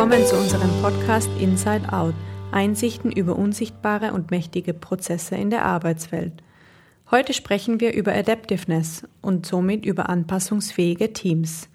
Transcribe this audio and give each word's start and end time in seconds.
Willkommen 0.00 0.26
zu 0.26 0.36
unserem 0.38 0.70
Podcast 0.80 1.28
Inside 1.38 1.92
Out. 1.92 2.14
Einsichten 2.52 3.12
über 3.12 3.36
unsichtbare 3.36 4.14
und 4.14 4.30
mächtige 4.30 4.72
Prozesse 4.72 5.34
in 5.36 5.50
der 5.50 5.66
Arbeitswelt. 5.66 6.32
Heute 7.10 7.34
sprechen 7.34 7.80
wir 7.80 7.92
über 7.92 8.14
Adaptiveness 8.14 9.06
und 9.20 9.44
somit 9.44 9.84
über 9.84 10.08
anpassungsfähige 10.08 11.12
Teams. 11.12 11.68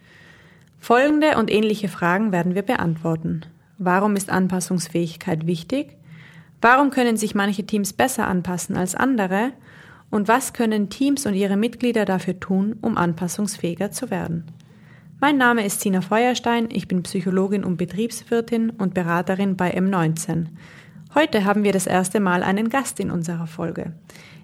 Folgende 0.79 1.38
und 1.38 1.51
ähnliche 1.51 1.88
Fragen 1.88 2.32
werden 2.32 2.55
wir 2.55 2.64
beantworten. 2.64 3.41
Warum 3.77 4.15
ist 4.15 4.32
Anpassungsfähigkeit 4.32 5.46
wichtig? 5.46 5.96
Warum 6.61 6.89
können 6.89 7.18
sich 7.18 7.36
manche 7.36 7.68
Teams 7.68 7.93
besser 7.93 8.28
anpassen 8.28 8.75
als 8.75 8.96
andere? 8.96 9.51
Und 10.10 10.28
was 10.28 10.54
können 10.54 10.89
Teams 10.89 11.28
und 11.28 11.36
ihre 11.36 11.57
Mitglieder 11.57 12.05
dafür 12.05 12.39
tun, 12.39 12.75
um 12.82 12.97
anpassungsfähiger 12.97 13.92
zu 13.92 14.10
werden? 14.10 14.46
Mein 15.21 15.37
Name 15.37 15.65
ist 15.65 15.79
Sina 15.79 16.01
Feuerstein, 16.01 16.68
ich 16.69 16.89
bin 16.89 17.01
Psychologin 17.04 17.64
und 17.64 17.78
Betriebswirtin 17.78 18.69
und 18.71 18.93
Beraterin 18.93 19.55
bei 19.55 19.75
M19. 19.75 20.47
Heute 21.15 21.46
haben 21.46 21.64
wir 21.64 21.71
das 21.71 21.88
erste 21.88 22.19
Mal 22.19 22.43
einen 22.43 22.68
Gast 22.68 23.00
in 23.00 23.10
unserer 23.10 23.47
Folge. 23.47 23.93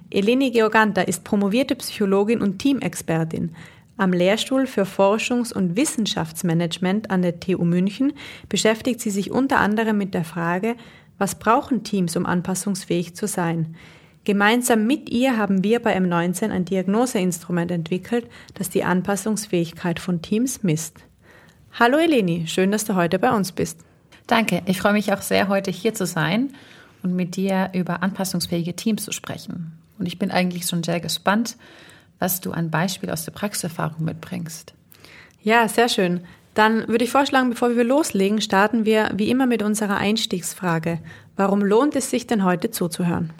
Eleni 0.09 0.49
Georganta 0.49 1.02
ist 1.02 1.25
promovierte 1.25 1.75
Psychologin 1.75 2.41
und 2.41 2.59
Teamexpertin. 2.59 3.53
Am 3.97 4.13
Lehrstuhl 4.13 4.66
für 4.66 4.84
Forschungs- 4.84 5.53
und 5.53 5.75
Wissenschaftsmanagement 5.75 7.11
an 7.11 7.22
der 7.22 7.41
TU 7.41 7.66
München 7.66 8.13
beschäftigt 8.47 9.02
sie 9.02 9.11
sich 9.11 9.30
unter 9.30 9.59
anderem 9.59 9.97
mit 9.97 10.13
der 10.13 10.23
Frage, 10.23 10.77
was 11.17 11.38
brauchen 11.38 11.83
Teams, 11.83 12.16
um 12.16 12.25
anpassungsfähig 12.25 13.13
zu 13.13 13.27
sein? 13.27 13.75
Gemeinsam 14.23 14.85
mit 14.85 15.09
ihr 15.09 15.35
haben 15.35 15.63
wir 15.63 15.81
bei 15.81 15.98
M19 15.98 16.52
ein 16.52 16.63
Diagnoseinstrument 16.63 17.72
entwickelt, 17.72 18.30
das 18.53 18.69
die 18.69 18.83
Anpassungsfähigkeit 18.83 20.00
von 20.00 20.22
Teams 20.22 20.61
misst. 20.61 20.97
Hallo 21.80 21.97
Eleni, 21.97 22.45
schön, 22.45 22.72
dass 22.72 22.86
du 22.86 22.94
heute 22.94 23.17
bei 23.17 23.31
uns 23.31 23.52
bist. 23.52 23.80
Danke, 24.27 24.61
ich 24.67 24.80
freue 24.80 24.94
mich 24.94 25.11
auch 25.11 25.23
sehr, 25.23 25.47
heute 25.47 25.72
hier 25.72 25.95
zu 25.95 26.05
sein 26.05 26.53
und 27.02 27.16
mit 27.16 27.36
dir 27.36 27.72
über 27.73 28.03
anpassungsfähige 28.03 28.75
Teams 28.75 29.05
zu 29.05 29.11
sprechen. 29.11 29.80
Und 29.97 30.05
ich 30.05 30.19
bin 30.19 30.30
eigentlich 30.30 30.67
schon 30.67 30.83
sehr 30.83 30.99
gespannt, 30.99 31.58
was 32.19 32.42
du 32.42 32.52
an 32.52 32.69
Beispiel 32.69 33.09
aus 33.09 33.25
der 33.25 33.31
Praxiserfahrung 33.31 34.05
mitbringst. 34.05 34.75
Ja, 35.42 35.67
sehr 35.67 35.89
schön. 35.89 36.22
Dann 36.53 36.88
würde 36.88 37.05
ich 37.05 37.09
vorschlagen, 37.09 37.49
bevor 37.49 37.75
wir 37.75 37.83
loslegen, 37.83 38.39
starten 38.39 38.86
wir 38.86 39.09
wie 39.16 39.31
immer 39.31 39.47
mit 39.47 39.64
unserer 39.64 39.97
Einstiegsfrage. 39.97 40.99
Warum 41.36 41.61
lohnt 41.61 41.95
es 41.95 42.11
sich 42.11 42.27
denn 42.27 42.44
heute 42.44 42.69
zuzuhören? 42.69 43.31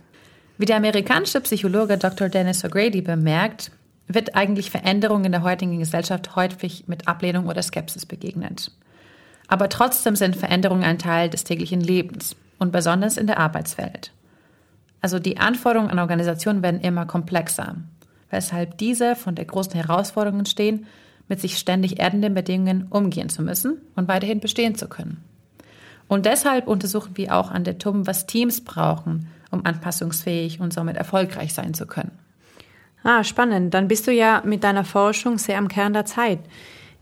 Wie 0.62 0.66
der 0.68 0.78
amerikanische 0.78 1.42
Psychologe 1.42 1.98
Dr. 1.98 2.30
Dennis 2.30 2.64
O'Grady 2.64 3.04
bemerkt, 3.04 3.72
wird 4.08 4.36
eigentlich 4.36 4.70
Veränderung 4.70 5.26
in 5.26 5.32
der 5.32 5.42
heutigen 5.42 5.80
Gesellschaft 5.80 6.36
häufig 6.36 6.84
mit 6.86 7.08
Ablehnung 7.08 7.48
oder 7.48 7.64
Skepsis 7.64 8.06
begegnet. 8.06 8.72
Aber 9.48 9.70
trotzdem 9.70 10.16
sind 10.16 10.36
Veränderungen 10.36 10.84
ein 10.84 11.00
Teil 11.00 11.32
des 11.32 11.46
täglichen 11.46 11.82
Lebens 11.82 12.36
und 12.60 12.72
besonders 12.72 13.18
in 13.18 13.26
der 13.26 13.40
Arbeitswelt. 13.40 14.12
Also 15.02 15.18
die 15.18 15.40
Anforderungen 15.40 15.90
an 15.90 15.98
Organisationen 15.98 16.62
werden 16.62 16.82
immer 16.82 17.08
komplexer, 17.08 17.78
weshalb 18.30 18.78
diese 18.78 19.16
von 19.16 19.34
der 19.34 19.46
großen 19.46 19.74
Herausforderung 19.74 20.46
stehen, 20.46 20.86
mit 21.28 21.42
sich 21.42 21.58
ständig 21.58 22.00
erdenden 22.00 22.36
Bedingungen 22.36 22.86
umgehen 22.92 23.30
zu 23.30 23.42
müssen 23.42 23.82
und 23.96 24.08
weiterhin 24.08 24.42
bestehen 24.42 24.76
zu 24.76 24.88
können. 24.88 25.24
Und 26.08 26.28
deshalb 26.28 26.68
untersuchen 26.68 27.18
wir 27.18 27.36
auch 27.36 27.50
an 27.50 27.64
der 27.64 27.80
TUM, 27.80 28.06
was 28.06 28.28
Teams 28.28 28.64
brauchen, 28.64 29.28
um 29.52 29.66
anpassungsfähig 29.66 30.60
und 30.60 30.74
somit 30.74 30.98
erfolgreich 30.98 31.54
sein 31.54 31.74
zu 31.74 31.86
können. 31.86 32.18
Ah, 33.04 33.24
spannend. 33.24 33.74
Dann 33.74 33.88
bist 33.88 34.08
du 34.08 34.12
ja 34.12 34.42
mit 34.46 34.64
deiner 34.64 34.86
Forschung 34.86 35.38
sehr 35.38 35.58
am 35.58 35.68
Kern 35.68 35.94
der 35.94 36.06
Zeit. 36.06 36.40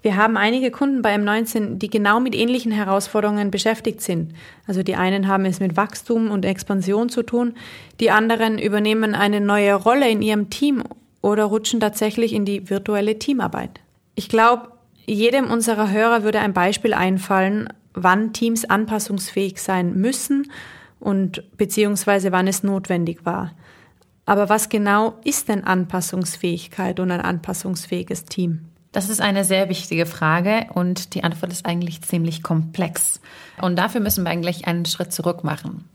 Wir 0.01 0.15
haben 0.15 0.37
einige 0.37 0.71
Kunden 0.71 1.01
bei 1.01 1.13
M19, 1.13 1.77
die 1.77 1.89
genau 1.89 2.21
mit 2.21 2.33
ähnlichen 2.33 2.71
Herausforderungen 2.71 3.51
beschäftigt 3.51 4.01
sind. 4.01 4.33
Also 4.65 4.81
die 4.81 4.95
einen 4.95 5.27
haben 5.27 5.43
es 5.43 5.59
mit 5.59 5.75
Wachstum 5.75 6.31
und 6.31 6.45
Expansion 6.45 7.09
zu 7.09 7.21
tun, 7.21 7.53
die 7.99 8.09
anderen 8.09 8.59
übernehmen 8.59 9.13
eine 9.13 9.41
neue 9.41 9.73
Rolle 9.73 10.09
in 10.09 10.21
ihrem 10.21 10.49
Team 10.49 10.83
oder 11.21 11.43
rutschen 11.43 11.81
tatsächlich 11.81 12.31
in 12.31 12.45
die 12.45 12.69
virtuelle 12.69 13.19
Teamarbeit. 13.19 13.81
Ich 14.15 14.29
glaube, 14.29 14.69
jedem 15.05 15.51
unserer 15.51 15.91
Hörer 15.91 16.23
würde 16.23 16.39
ein 16.39 16.53
Beispiel 16.53 16.93
einfallen, 16.93 17.67
wann 17.93 18.31
Teams 18.31 18.63
anpassungsfähig 18.63 19.61
sein 19.61 19.99
müssen 19.99 20.49
und 20.99 21.43
beziehungsweise 21.57 22.31
wann 22.31 22.47
es 22.47 22.63
notwendig 22.63 23.25
war. 23.25 23.51
Aber 24.25 24.49
was 24.49 24.69
genau 24.69 25.15
ist 25.23 25.49
denn 25.49 25.63
Anpassungsfähigkeit 25.63 26.99
und 26.99 27.11
ein 27.11 27.21
anpassungsfähiges 27.21 28.25
Team? 28.25 28.65
Das 28.91 29.09
ist 29.09 29.21
eine 29.21 29.43
sehr 29.43 29.69
wichtige 29.69 30.05
Frage 30.05 30.67
und 30.73 31.13
die 31.13 31.23
Antwort 31.23 31.51
ist 31.51 31.65
eigentlich 31.65 32.01
ziemlich 32.01 32.41
komplex. 32.41 33.21
Und 33.61 33.77
dafür 33.77 34.01
müssen 34.01 34.23
wir 34.23 34.31
eigentlich 34.31 34.67
einen 34.67 34.85
Schritt 34.85 35.13
zurück 35.13 35.43
machen. 35.43 35.85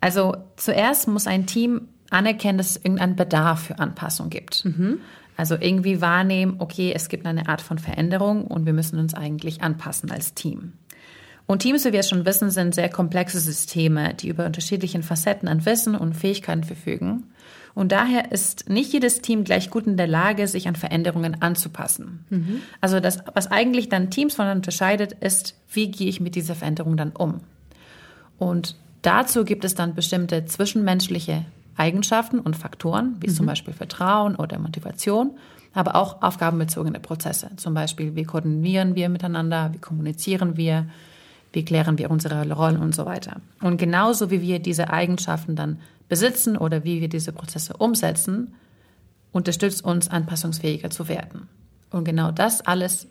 Also 0.00 0.36
zuerst 0.56 1.06
muss 1.06 1.26
ein 1.26 1.46
Team 1.46 1.88
anerkennen, 2.10 2.58
dass 2.58 2.70
es 2.70 2.76
irgendeinen 2.76 3.16
Bedarf 3.16 3.64
für 3.64 3.78
Anpassung 3.78 4.30
gibt. 4.30 4.64
Mhm. 4.64 5.00
Also 5.36 5.56
irgendwie 5.58 6.00
wahrnehmen, 6.00 6.56
okay, 6.58 6.92
es 6.94 7.08
gibt 7.08 7.24
eine 7.24 7.48
Art 7.48 7.60
von 7.62 7.78
Veränderung 7.78 8.44
und 8.44 8.66
wir 8.66 8.72
müssen 8.72 8.98
uns 8.98 9.14
eigentlich 9.14 9.62
anpassen 9.62 10.10
als 10.10 10.34
Team. 10.34 10.74
Und 11.50 11.62
Teams, 11.62 11.84
wie 11.84 11.92
wir 11.92 12.04
schon 12.04 12.24
wissen, 12.26 12.48
sind 12.50 12.76
sehr 12.76 12.88
komplexe 12.88 13.40
Systeme, 13.40 14.14
die 14.14 14.28
über 14.28 14.46
unterschiedliche 14.46 15.02
Facetten 15.02 15.48
an 15.48 15.66
Wissen 15.66 15.96
und 15.96 16.14
Fähigkeiten 16.14 16.62
verfügen. 16.62 17.24
Und 17.74 17.90
daher 17.90 18.30
ist 18.30 18.70
nicht 18.70 18.92
jedes 18.92 19.20
Team 19.20 19.42
gleich 19.42 19.68
gut 19.68 19.84
in 19.88 19.96
der 19.96 20.06
Lage, 20.06 20.46
sich 20.46 20.68
an 20.68 20.76
Veränderungen 20.76 21.42
anzupassen. 21.42 22.24
Mhm. 22.30 22.60
Also 22.80 23.00
das, 23.00 23.24
was 23.34 23.50
eigentlich 23.50 23.88
dann 23.88 24.10
Teams 24.10 24.36
voneinander 24.36 24.60
unterscheidet, 24.60 25.14
ist, 25.14 25.56
wie 25.72 25.90
gehe 25.90 26.08
ich 26.08 26.20
mit 26.20 26.36
dieser 26.36 26.54
Veränderung 26.54 26.96
dann 26.96 27.10
um? 27.10 27.40
Und 28.38 28.76
dazu 29.02 29.44
gibt 29.44 29.64
es 29.64 29.74
dann 29.74 29.96
bestimmte 29.96 30.44
zwischenmenschliche 30.44 31.46
Eigenschaften 31.76 32.38
und 32.38 32.54
Faktoren, 32.54 33.16
wie 33.18 33.28
mhm. 33.28 33.34
zum 33.34 33.46
Beispiel 33.46 33.74
Vertrauen 33.74 34.36
oder 34.36 34.60
Motivation, 34.60 35.32
aber 35.74 35.96
auch 35.96 36.22
aufgabenbezogene 36.22 37.00
Prozesse. 37.00 37.50
Zum 37.56 37.74
Beispiel, 37.74 38.14
wie 38.14 38.22
koordinieren 38.22 38.94
wir 38.94 39.08
miteinander, 39.08 39.70
wie 39.72 39.78
kommunizieren 39.78 40.56
wir, 40.56 40.86
wie 41.52 41.64
klären 41.64 41.98
wir 41.98 42.10
unsere 42.10 42.50
Rollen 42.50 42.76
und 42.76 42.94
so 42.94 43.06
weiter. 43.06 43.40
Und 43.60 43.76
genauso 43.76 44.30
wie 44.30 44.40
wir 44.40 44.58
diese 44.58 44.90
Eigenschaften 44.90 45.56
dann 45.56 45.78
besitzen 46.08 46.56
oder 46.56 46.84
wie 46.84 47.00
wir 47.00 47.08
diese 47.08 47.32
Prozesse 47.32 47.74
umsetzen, 47.76 48.54
unterstützt 49.32 49.84
uns 49.84 50.08
anpassungsfähiger 50.08 50.90
zu 50.90 51.08
werden. 51.08 51.48
Und 51.90 52.04
genau 52.04 52.30
das 52.30 52.60
alles 52.60 53.06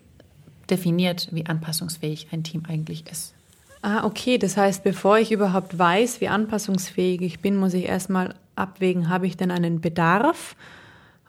definiert, 0.68 1.28
wie 1.32 1.46
anpassungsfähig 1.46 2.28
ein 2.32 2.44
Team 2.44 2.62
eigentlich 2.68 3.04
ist. 3.10 3.34
Ah, 3.82 4.04
okay. 4.04 4.38
Das 4.38 4.56
heißt, 4.56 4.84
bevor 4.84 5.18
ich 5.18 5.32
überhaupt 5.32 5.78
weiß, 5.78 6.20
wie 6.20 6.28
anpassungsfähig 6.28 7.22
ich 7.22 7.40
bin, 7.40 7.56
muss 7.56 7.74
ich 7.74 7.86
erstmal 7.86 8.34
abwägen, 8.54 9.08
habe 9.08 9.26
ich 9.26 9.36
denn 9.36 9.50
einen 9.50 9.80
Bedarf? 9.80 10.56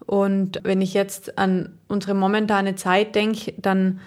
Und 0.05 0.59
wenn 0.63 0.81
ich 0.81 0.93
jetzt 0.93 1.37
an 1.37 1.69
unsere 1.87 2.13
momentane 2.13 2.75
Zeit 2.75 3.15
denke, 3.15 3.53
dann 3.57 3.99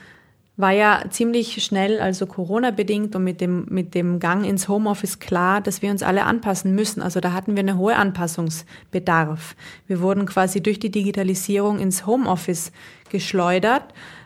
war 0.56 0.70
ja 0.70 1.04
ziemlich 1.10 1.64
schnell, 1.64 2.00
also 2.00 2.26
Corona-bedingt 2.26 3.16
und 3.16 3.24
mit 3.24 3.40
dem, 3.40 3.66
mit 3.70 3.94
dem 3.94 4.20
Gang 4.20 4.46
ins 4.46 4.68
Homeoffice 4.68 5.18
klar, 5.18 5.60
dass 5.60 5.82
wir 5.82 5.90
uns 5.90 6.02
alle 6.02 6.24
anpassen 6.24 6.74
müssen. 6.74 7.02
Also 7.02 7.18
da 7.18 7.32
hatten 7.32 7.56
wir 7.56 7.60
einen 7.60 7.76
hohen 7.76 7.94
Anpassungsbedarf. 7.94 9.56
Wir 9.88 10.00
wurden 10.00 10.26
quasi 10.26 10.62
durch 10.62 10.78
die 10.78 10.90
Digitalisierung 10.90 11.80
ins 11.80 12.06
Homeoffice 12.06 12.70
geschleudert. 13.10 13.82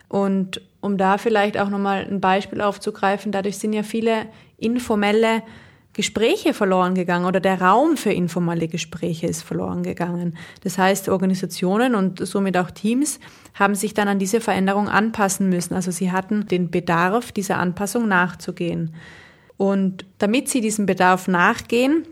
Und 0.09 0.61
um 0.81 0.99
da 0.99 1.17
vielleicht 1.17 1.59
auch 1.59 1.71
nochmal 1.71 2.06
ein 2.09 2.21
Beispiel 2.21 2.61
aufzugreifen, 2.61 3.33
dadurch 3.33 3.59
sind 3.59 3.72
ja 3.72 3.83
viele 3.83 4.27
informelle 4.59 5.43
Gespräche 5.99 6.55
verloren 6.55 6.95
gegangen 6.95 7.27
oder 7.27 7.41
der 7.41 7.61
Raum 7.61 7.97
für 7.97 8.13
informelle 8.13 8.69
Gespräche 8.69 9.27
ist 9.27 9.43
verloren 9.43 9.83
gegangen. 9.83 10.39
Das 10.62 10.79
heißt, 10.79 11.09
Organisationen 11.09 11.97
und 11.97 12.25
somit 12.25 12.56
auch 12.56 12.71
Teams 12.71 13.19
haben 13.55 13.75
sich 13.75 13.95
dann 13.95 14.06
an 14.06 14.21
diese 14.21 14.41
Veränderung 14.41 14.89
anpassen 14.89 15.49
müssen. 15.49 15.75
Also 15.75 15.91
sie 15.91 16.12
hatten 16.12 16.47
den 16.47 16.71
Bedarf, 16.71 17.33
dieser 17.33 17.59
Anpassung 17.59 18.06
nachzugehen. 18.06 18.95
Und 19.56 20.06
damit 20.19 20.49
sie 20.49 20.61
diesem 20.61 20.87
Bedarf 20.87 21.27
nachgehen, 21.27 22.05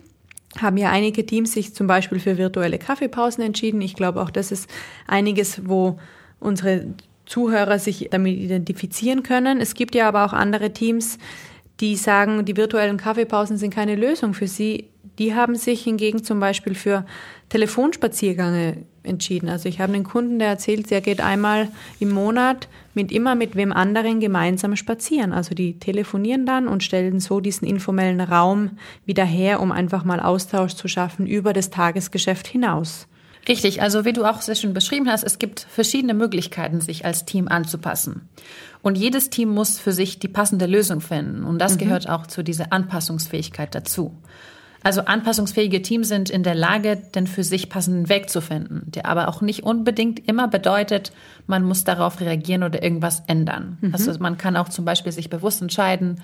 haben 0.61 0.79
ja 0.79 0.91
einige 0.91 1.25
Teams 1.25 1.53
sich 1.53 1.73
zum 1.73 1.87
Beispiel 1.87 2.19
für 2.19 2.39
virtuelle 2.39 2.81
Kaffeepausen 2.81 3.45
entschieden. 3.45 3.81
Ich 3.83 3.95
glaube 3.95 4.21
auch, 4.21 4.31
das 4.31 4.51
ist 4.51 4.69
einiges, 5.07 5.69
wo 5.69 5.97
unsere 6.41 6.89
Zuhörer 7.25 7.79
sich 7.79 8.09
damit 8.11 8.37
identifizieren 8.37 9.23
können. 9.23 9.61
Es 9.61 9.75
gibt 9.75 9.95
ja 9.95 10.09
aber 10.09 10.25
auch 10.25 10.33
andere 10.33 10.73
Teams, 10.73 11.19
die 11.81 11.97
sagen, 11.97 12.45
die 12.45 12.57
virtuellen 12.57 12.97
Kaffeepausen 12.97 13.59
sind 13.59 13.75
keine 13.75 13.97
Lösung 13.97 14.35
für 14.35 14.49
sie. 14.49 14.89
Die 15.19 15.35
haben 15.35 15.57
sich 15.57 15.83
hingegen 15.83 16.25
zum 16.25 16.41
Beispiel 16.41 16.75
für 16.75 17.05
Telefonspaziergänge 17.49 18.85
entschieden. 19.03 19.49
Also 19.49 19.69
ich 19.69 19.81
habe 19.81 19.95
einen 19.95 20.05
Kunden, 20.05 20.39
der 20.39 20.49
erzählt, 20.49 20.91
er 20.91 21.01
geht 21.01 21.21
einmal 21.21 21.69
im 22.01 22.11
Monat 22.11 22.69
mit 22.95 23.13
immer 23.13 23.35
mit 23.35 23.57
wem 23.57 23.73
anderen 23.73 24.21
gemeinsam 24.21 24.75
spazieren. 24.77 25.33
Also 25.33 25.55
die 25.55 25.79
telefonieren 25.79 26.45
dann 26.45 26.67
und 26.67 26.83
stellen 26.83 27.21
so 27.21 27.41
diesen 27.41 27.67
informellen 27.69 28.21
Raum 28.21 28.73
wieder 29.05 29.25
her, 29.25 29.61
um 29.61 29.71
einfach 29.71 30.05
mal 30.05 30.21
Austausch 30.21 30.75
zu 30.75 30.89
schaffen 30.89 31.27
über 31.27 31.53
das 31.53 31.71
Tagesgeschäft 31.71 32.47
hinaus. 32.47 33.07
Richtig, 33.49 33.81
also 33.81 34.05
wie 34.05 34.13
du 34.13 34.25
auch 34.25 34.41
sehr 34.41 34.57
schön 34.57 34.75
beschrieben 34.75 35.09
hast, 35.09 35.23
es 35.23 35.39
gibt 35.39 35.61
verschiedene 35.61 36.15
Möglichkeiten, 36.15 36.81
sich 36.81 37.05
als 37.05 37.25
Team 37.25 37.47
anzupassen. 37.49 38.29
Und 38.83 38.99
jedes 38.99 39.31
Team 39.31 39.51
muss 39.51 39.79
für 39.79 39.93
sich 39.93 40.19
die 40.19 40.29
passende 40.29 40.67
Lösung 40.67 41.01
finden. 41.01 41.45
Und 41.45 41.59
das 41.59 41.75
mhm. 41.75 41.79
gehört 41.79 42.09
auch 42.09 42.27
zu 42.27 42.43
dieser 42.43 42.73
Anpassungsfähigkeit 42.73 43.75
dazu. 43.75 44.17
Also 44.83 45.01
anpassungsfähige 45.01 45.83
Teams 45.83 46.09
sind 46.09 46.31
in 46.31 46.45
der 46.45 46.55
Lage, 46.55 46.97
den 46.97 47.27
für 47.27 47.43
sich 47.43 47.69
passenden 47.69 48.09
Weg 48.09 48.31
zu 48.31 48.41
finden, 48.41 48.91
der 48.93 49.07
aber 49.07 49.29
auch 49.29 49.41
nicht 49.41 49.65
unbedingt 49.65 50.29
immer 50.29 50.47
bedeutet, 50.47 51.13
man 51.49 51.65
muss 51.65 51.83
darauf 51.83 52.21
reagieren 52.21 52.63
oder 52.63 52.83
irgendwas 52.83 53.25
ändern. 53.27 53.79
Mhm. 53.81 53.93
Also 53.93 54.13
man 54.21 54.39
kann 54.39 54.57
auch 54.57 54.69
zum 54.69 54.85
Beispiel 54.85 55.11
sich 55.11 55.29
bewusst 55.29 55.61
entscheiden, 55.61 56.21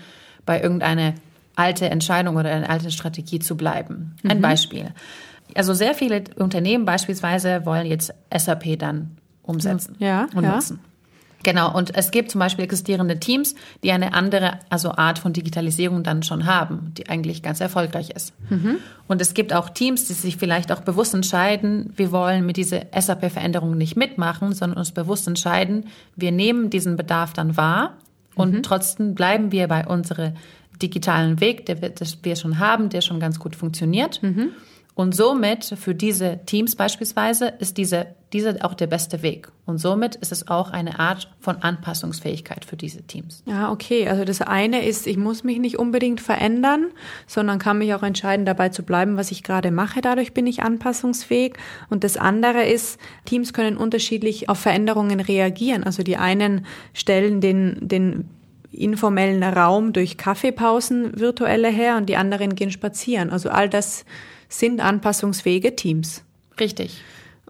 bei 0.46 0.60
irgendeiner 0.60 1.14
alte 1.56 1.90
Entscheidung 1.90 2.36
oder 2.36 2.50
eine 2.50 2.68
alte 2.68 2.90
Strategie 2.90 3.38
zu 3.38 3.56
bleiben. 3.56 4.16
Ein 4.26 4.38
mhm. 4.38 4.42
Beispiel. 4.42 4.94
Also 5.54 5.74
sehr 5.74 5.94
viele 5.94 6.24
Unternehmen 6.36 6.84
beispielsweise 6.84 7.66
wollen 7.66 7.86
jetzt 7.86 8.14
SAP 8.34 8.78
dann 8.78 9.16
umsetzen 9.42 9.96
ja, 9.98 10.28
und 10.34 10.44
ja. 10.44 10.54
nutzen. 10.54 10.80
Genau, 11.44 11.76
und 11.76 11.94
es 11.96 12.10
gibt 12.10 12.30
zum 12.30 12.38
Beispiel 12.38 12.64
existierende 12.64 13.18
Teams, 13.18 13.54
die 13.82 13.90
eine 13.90 14.14
andere 14.14 14.60
also 14.70 14.92
Art 14.92 15.18
von 15.18 15.32
Digitalisierung 15.32 16.04
dann 16.04 16.22
schon 16.22 16.46
haben, 16.46 16.92
die 16.96 17.08
eigentlich 17.08 17.42
ganz 17.42 17.60
erfolgreich 17.60 18.10
ist. 18.10 18.32
Mhm. 18.48 18.76
Und 19.08 19.20
es 19.20 19.34
gibt 19.34 19.52
auch 19.52 19.68
Teams, 19.70 20.06
die 20.06 20.12
sich 20.12 20.36
vielleicht 20.36 20.70
auch 20.70 20.80
bewusst 20.80 21.14
entscheiden, 21.14 21.92
wir 21.96 22.12
wollen 22.12 22.46
mit 22.46 22.56
dieser 22.56 22.82
SAP-Veränderung 22.96 23.76
nicht 23.76 23.96
mitmachen, 23.96 24.52
sondern 24.52 24.78
uns 24.78 24.92
bewusst 24.92 25.26
entscheiden, 25.26 25.86
wir 26.14 26.32
nehmen 26.32 26.70
diesen 26.70 26.96
Bedarf 26.96 27.32
dann 27.32 27.56
wahr 27.56 27.96
und 28.34 28.52
mhm. 28.54 28.62
trotzdem 28.62 29.14
bleiben 29.14 29.52
wir 29.52 29.68
bei 29.68 29.86
unserem 29.86 30.34
digitalen 30.80 31.40
Weg, 31.40 31.66
der 31.66 31.82
wir, 31.82 31.92
wir 32.22 32.36
schon 32.36 32.58
haben, 32.58 32.88
der 32.88 33.00
schon 33.00 33.20
ganz 33.20 33.38
gut 33.38 33.56
funktioniert. 33.56 34.22
Mhm. 34.22 34.50
Und 34.94 35.14
somit 35.14 35.64
für 35.64 35.94
diese 35.94 36.40
Teams 36.44 36.76
beispielsweise 36.76 37.54
ist 37.58 37.78
diese, 37.78 38.08
diese 38.34 38.62
auch 38.62 38.74
der 38.74 38.88
beste 38.88 39.22
Weg. 39.22 39.48
Und 39.64 39.78
somit 39.78 40.16
ist 40.16 40.32
es 40.32 40.48
auch 40.48 40.70
eine 40.70 40.98
Art 40.98 41.32
von 41.40 41.62
Anpassungsfähigkeit 41.62 42.66
für 42.66 42.76
diese 42.76 43.02
Teams. 43.02 43.42
Ja, 43.46 43.72
okay. 43.72 44.06
Also 44.06 44.24
das 44.24 44.42
eine 44.42 44.84
ist, 44.84 45.06
ich 45.06 45.16
muss 45.16 45.44
mich 45.44 45.60
nicht 45.60 45.78
unbedingt 45.78 46.20
verändern, 46.20 46.88
sondern 47.26 47.58
kann 47.58 47.78
mich 47.78 47.94
auch 47.94 48.02
entscheiden, 48.02 48.44
dabei 48.44 48.68
zu 48.68 48.82
bleiben, 48.82 49.16
was 49.16 49.30
ich 49.30 49.42
gerade 49.42 49.70
mache. 49.70 50.02
Dadurch 50.02 50.34
bin 50.34 50.46
ich 50.46 50.62
anpassungsfähig. 50.62 51.54
Und 51.88 52.04
das 52.04 52.18
andere 52.18 52.66
ist, 52.66 53.00
Teams 53.24 53.54
können 53.54 53.78
unterschiedlich 53.78 54.50
auf 54.50 54.58
Veränderungen 54.58 55.20
reagieren. 55.20 55.84
Also 55.84 56.02
die 56.02 56.18
einen 56.18 56.66
stellen 56.92 57.40
den, 57.40 57.78
den 57.80 58.28
informellen 58.72 59.42
Raum 59.42 59.92
durch 59.92 60.16
Kaffeepausen 60.16 61.18
virtuelle 61.18 61.68
her 61.68 61.96
und 61.96 62.08
die 62.08 62.16
anderen 62.16 62.54
gehen 62.54 62.70
spazieren. 62.70 63.30
Also 63.30 63.50
all 63.50 63.68
das 63.68 64.04
sind 64.48 64.80
anpassungsfähige 64.80 65.76
Teams. 65.76 66.22
Richtig. 66.58 67.00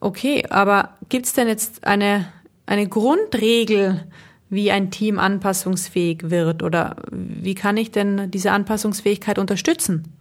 Okay, 0.00 0.44
aber 0.50 0.90
gibt 1.08 1.26
es 1.26 1.32
denn 1.32 1.48
jetzt 1.48 1.84
eine, 1.86 2.26
eine 2.66 2.88
Grundregel, 2.88 4.04
wie 4.50 4.70
ein 4.70 4.90
Team 4.90 5.18
anpassungsfähig 5.18 6.30
wird? 6.30 6.62
Oder 6.62 6.96
wie 7.10 7.54
kann 7.54 7.76
ich 7.76 7.90
denn 7.90 8.30
diese 8.30 8.52
Anpassungsfähigkeit 8.52 9.38
unterstützen? 9.38 10.12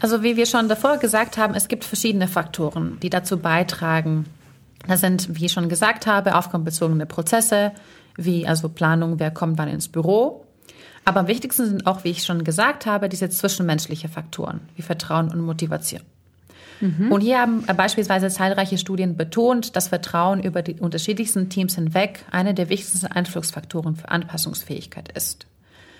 Also 0.00 0.22
wie 0.22 0.36
wir 0.36 0.46
schon 0.46 0.68
davor 0.68 0.98
gesagt 0.98 1.36
haben, 1.38 1.54
es 1.54 1.68
gibt 1.68 1.84
verschiedene 1.84 2.28
Faktoren, 2.28 2.98
die 3.02 3.10
dazu 3.10 3.38
beitragen. 3.38 4.26
Das 4.86 5.00
sind, 5.00 5.36
wie 5.36 5.46
ich 5.46 5.52
schon 5.52 5.68
gesagt 5.68 6.06
habe, 6.06 6.36
aufgabenbezogene 6.36 7.04
Prozesse, 7.04 7.72
wie 8.16 8.46
also 8.46 8.68
Planung, 8.68 9.18
wer 9.18 9.30
kommt 9.30 9.58
wann 9.58 9.68
ins 9.68 9.88
Büro. 9.88 10.46
Aber 11.04 11.20
am 11.20 11.28
wichtigsten 11.28 11.66
sind 11.66 11.86
auch, 11.86 12.04
wie 12.04 12.10
ich 12.10 12.24
schon 12.24 12.44
gesagt 12.44 12.86
habe, 12.86 13.08
diese 13.08 13.30
zwischenmenschliche 13.30 14.08
Faktoren, 14.08 14.60
wie 14.76 14.82
Vertrauen 14.82 15.30
und 15.30 15.40
Motivation. 15.40 16.02
Mhm. 16.80 17.12
Und 17.12 17.20
hier 17.20 17.40
haben 17.40 17.64
beispielsweise 17.76 18.28
zahlreiche 18.28 18.78
Studien 18.78 19.16
betont, 19.16 19.76
dass 19.76 19.88
Vertrauen 19.88 20.42
über 20.42 20.62
die 20.62 20.74
unterschiedlichsten 20.80 21.48
Teams 21.48 21.74
hinweg 21.74 22.24
einer 22.30 22.52
der 22.52 22.68
wichtigsten 22.68 23.06
Einflussfaktoren 23.06 23.96
für 23.96 24.08
Anpassungsfähigkeit 24.08 25.10
ist. 25.12 25.46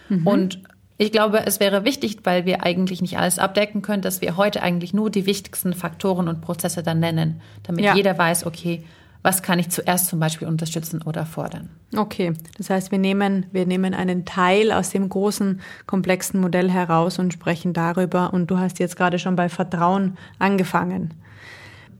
Mhm. 0.08 0.26
Und 0.26 0.62
ich 0.96 1.12
glaube, 1.12 1.46
es 1.46 1.60
wäre 1.60 1.84
wichtig, 1.84 2.18
weil 2.24 2.44
wir 2.44 2.62
eigentlich 2.62 3.00
nicht 3.00 3.18
alles 3.18 3.38
abdecken 3.38 3.80
können, 3.80 4.02
dass 4.02 4.20
wir 4.20 4.36
heute 4.36 4.62
eigentlich 4.62 4.92
nur 4.92 5.10
die 5.10 5.24
wichtigsten 5.24 5.72
Faktoren 5.72 6.28
und 6.28 6.42
Prozesse 6.42 6.82
dann 6.82 7.00
nennen, 7.00 7.40
damit 7.62 7.84
ja. 7.84 7.94
jeder 7.94 8.18
weiß, 8.18 8.44
okay, 8.44 8.84
was 9.22 9.42
kann 9.42 9.58
ich 9.58 9.68
zuerst 9.68 10.06
zum 10.06 10.18
Beispiel 10.18 10.48
unterstützen 10.48 11.02
oder 11.02 11.26
fordern. 11.26 11.68
Okay, 11.96 12.32
das 12.56 12.70
heißt, 12.70 12.90
wir 12.90 12.98
nehmen, 12.98 13.46
wir 13.52 13.66
nehmen 13.66 13.94
einen 13.94 14.24
Teil 14.24 14.72
aus 14.72 14.90
dem 14.90 15.08
großen, 15.08 15.60
komplexen 15.86 16.40
Modell 16.40 16.70
heraus 16.70 17.18
und 17.18 17.32
sprechen 17.32 17.72
darüber. 17.72 18.32
Und 18.32 18.50
du 18.50 18.58
hast 18.58 18.78
jetzt 18.78 18.96
gerade 18.96 19.18
schon 19.18 19.36
bei 19.36 19.48
Vertrauen 19.48 20.16
angefangen. 20.38 21.14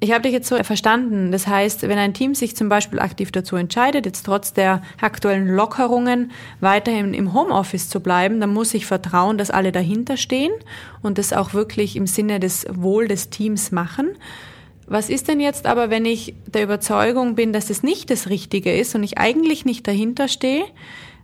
Ich 0.02 0.12
habe 0.12 0.22
dich 0.22 0.32
jetzt 0.32 0.48
so 0.48 0.56
verstanden. 0.64 1.30
Das 1.30 1.46
heißt, 1.46 1.82
wenn 1.82 1.98
ein 1.98 2.14
Team 2.14 2.34
sich 2.34 2.56
zum 2.56 2.70
Beispiel 2.70 3.00
aktiv 3.00 3.32
dazu 3.32 3.56
entscheidet, 3.56 4.06
jetzt 4.06 4.24
trotz 4.24 4.54
der 4.54 4.80
aktuellen 4.98 5.46
Lockerungen 5.46 6.30
weiterhin 6.60 7.12
im 7.12 7.34
Homeoffice 7.34 7.90
zu 7.90 8.00
bleiben, 8.00 8.40
dann 8.40 8.54
muss 8.54 8.72
ich 8.72 8.86
vertrauen, 8.86 9.36
dass 9.36 9.50
alle 9.50 9.72
dahinter 9.72 10.16
stehen 10.16 10.52
und 11.02 11.18
das 11.18 11.34
auch 11.34 11.52
wirklich 11.52 11.96
im 11.96 12.06
Sinne 12.06 12.40
des 12.40 12.66
Wohl 12.70 13.08
des 13.08 13.28
Teams 13.28 13.72
machen. 13.72 14.12
Was 14.90 15.08
ist 15.08 15.28
denn 15.28 15.38
jetzt 15.38 15.66
aber, 15.66 15.88
wenn 15.88 16.04
ich 16.04 16.34
der 16.48 16.64
Überzeugung 16.64 17.36
bin, 17.36 17.52
dass 17.52 17.70
es 17.70 17.84
nicht 17.84 18.10
das 18.10 18.28
Richtige 18.28 18.76
ist 18.76 18.92
und 18.96 19.04
ich 19.04 19.18
eigentlich 19.18 19.64
nicht 19.64 19.86
dahinter 19.86 20.26
stehe, 20.26 20.64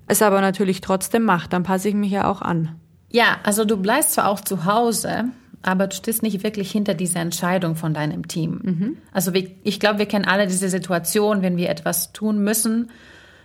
es 0.06 0.22
aber 0.22 0.40
natürlich 0.40 0.80
trotzdem 0.80 1.24
macht, 1.24 1.52
dann 1.52 1.64
passe 1.64 1.88
ich 1.88 1.96
mich 1.96 2.12
ja 2.12 2.30
auch 2.30 2.42
an. 2.42 2.76
Ja, 3.10 3.38
also 3.42 3.64
du 3.64 3.76
bleibst 3.76 4.12
zwar 4.12 4.28
auch 4.28 4.40
zu 4.40 4.66
Hause, 4.66 5.24
aber 5.62 5.88
du 5.88 5.96
stehst 5.96 6.22
nicht 6.22 6.44
wirklich 6.44 6.70
hinter 6.70 6.94
dieser 6.94 7.18
Entscheidung 7.18 7.74
von 7.74 7.92
deinem 7.92 8.28
Team. 8.28 8.60
Mhm. 8.62 8.96
Also 9.12 9.32
ich 9.34 9.80
glaube, 9.80 9.98
wir 9.98 10.06
kennen 10.06 10.26
alle 10.26 10.46
diese 10.46 10.68
Situation, 10.68 11.42
wenn 11.42 11.56
wir 11.56 11.68
etwas 11.68 12.12
tun 12.12 12.38
müssen, 12.44 12.92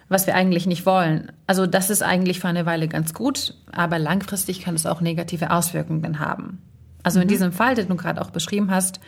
was 0.08 0.28
wir 0.28 0.36
eigentlich 0.36 0.68
nicht 0.68 0.86
wollen. 0.86 1.32
Also 1.48 1.66
das 1.66 1.90
ist 1.90 2.04
eigentlich 2.04 2.40
für 2.40 2.48
eine 2.48 2.68
Weile 2.68 2.88
ganz 2.88 3.16
gut, 3.16 3.56
aber 3.72 3.98
langfristig 3.98 4.62
kann 4.62 4.76
es 4.76 4.86
auch 4.86 5.02
negative 5.02 5.50
Auswirkungen 5.50 6.20
haben. 6.20 6.62
Also 7.02 7.18
mhm. 7.18 7.24
in 7.24 7.28
diesem 7.30 7.52
Fall, 7.52 7.74
den 7.74 7.88
du 7.88 7.96
gerade 7.96 8.22
auch 8.22 8.30
beschrieben 8.30 8.70
hast, 8.70 9.00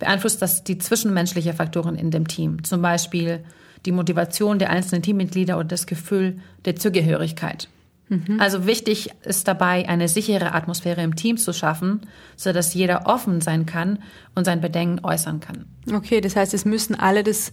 beeinflusst 0.00 0.42
das 0.42 0.64
die 0.64 0.78
zwischenmenschlichen 0.78 1.54
Faktoren 1.54 1.94
in 1.94 2.10
dem 2.10 2.26
Team. 2.26 2.64
Zum 2.64 2.82
Beispiel 2.82 3.44
die 3.86 3.92
Motivation 3.92 4.58
der 4.58 4.70
einzelnen 4.70 5.02
Teammitglieder 5.02 5.56
oder 5.56 5.68
das 5.68 5.86
Gefühl 5.86 6.40
der 6.64 6.74
Zugehörigkeit. 6.74 7.68
Mhm. 8.08 8.40
Also 8.40 8.66
wichtig 8.66 9.10
ist 9.22 9.46
dabei, 9.46 9.88
eine 9.88 10.08
sichere 10.08 10.52
Atmosphäre 10.52 11.02
im 11.02 11.14
Team 11.14 11.36
zu 11.36 11.52
schaffen, 11.52 12.00
sodass 12.36 12.74
jeder 12.74 13.06
offen 13.06 13.40
sein 13.40 13.66
kann 13.66 14.00
und 14.34 14.44
sein 14.44 14.60
Bedenken 14.60 15.04
äußern 15.04 15.38
kann. 15.38 15.66
Okay, 15.92 16.20
das 16.20 16.34
heißt, 16.34 16.52
es 16.52 16.64
müssen 16.64 16.94
alle 16.96 17.22
das 17.22 17.52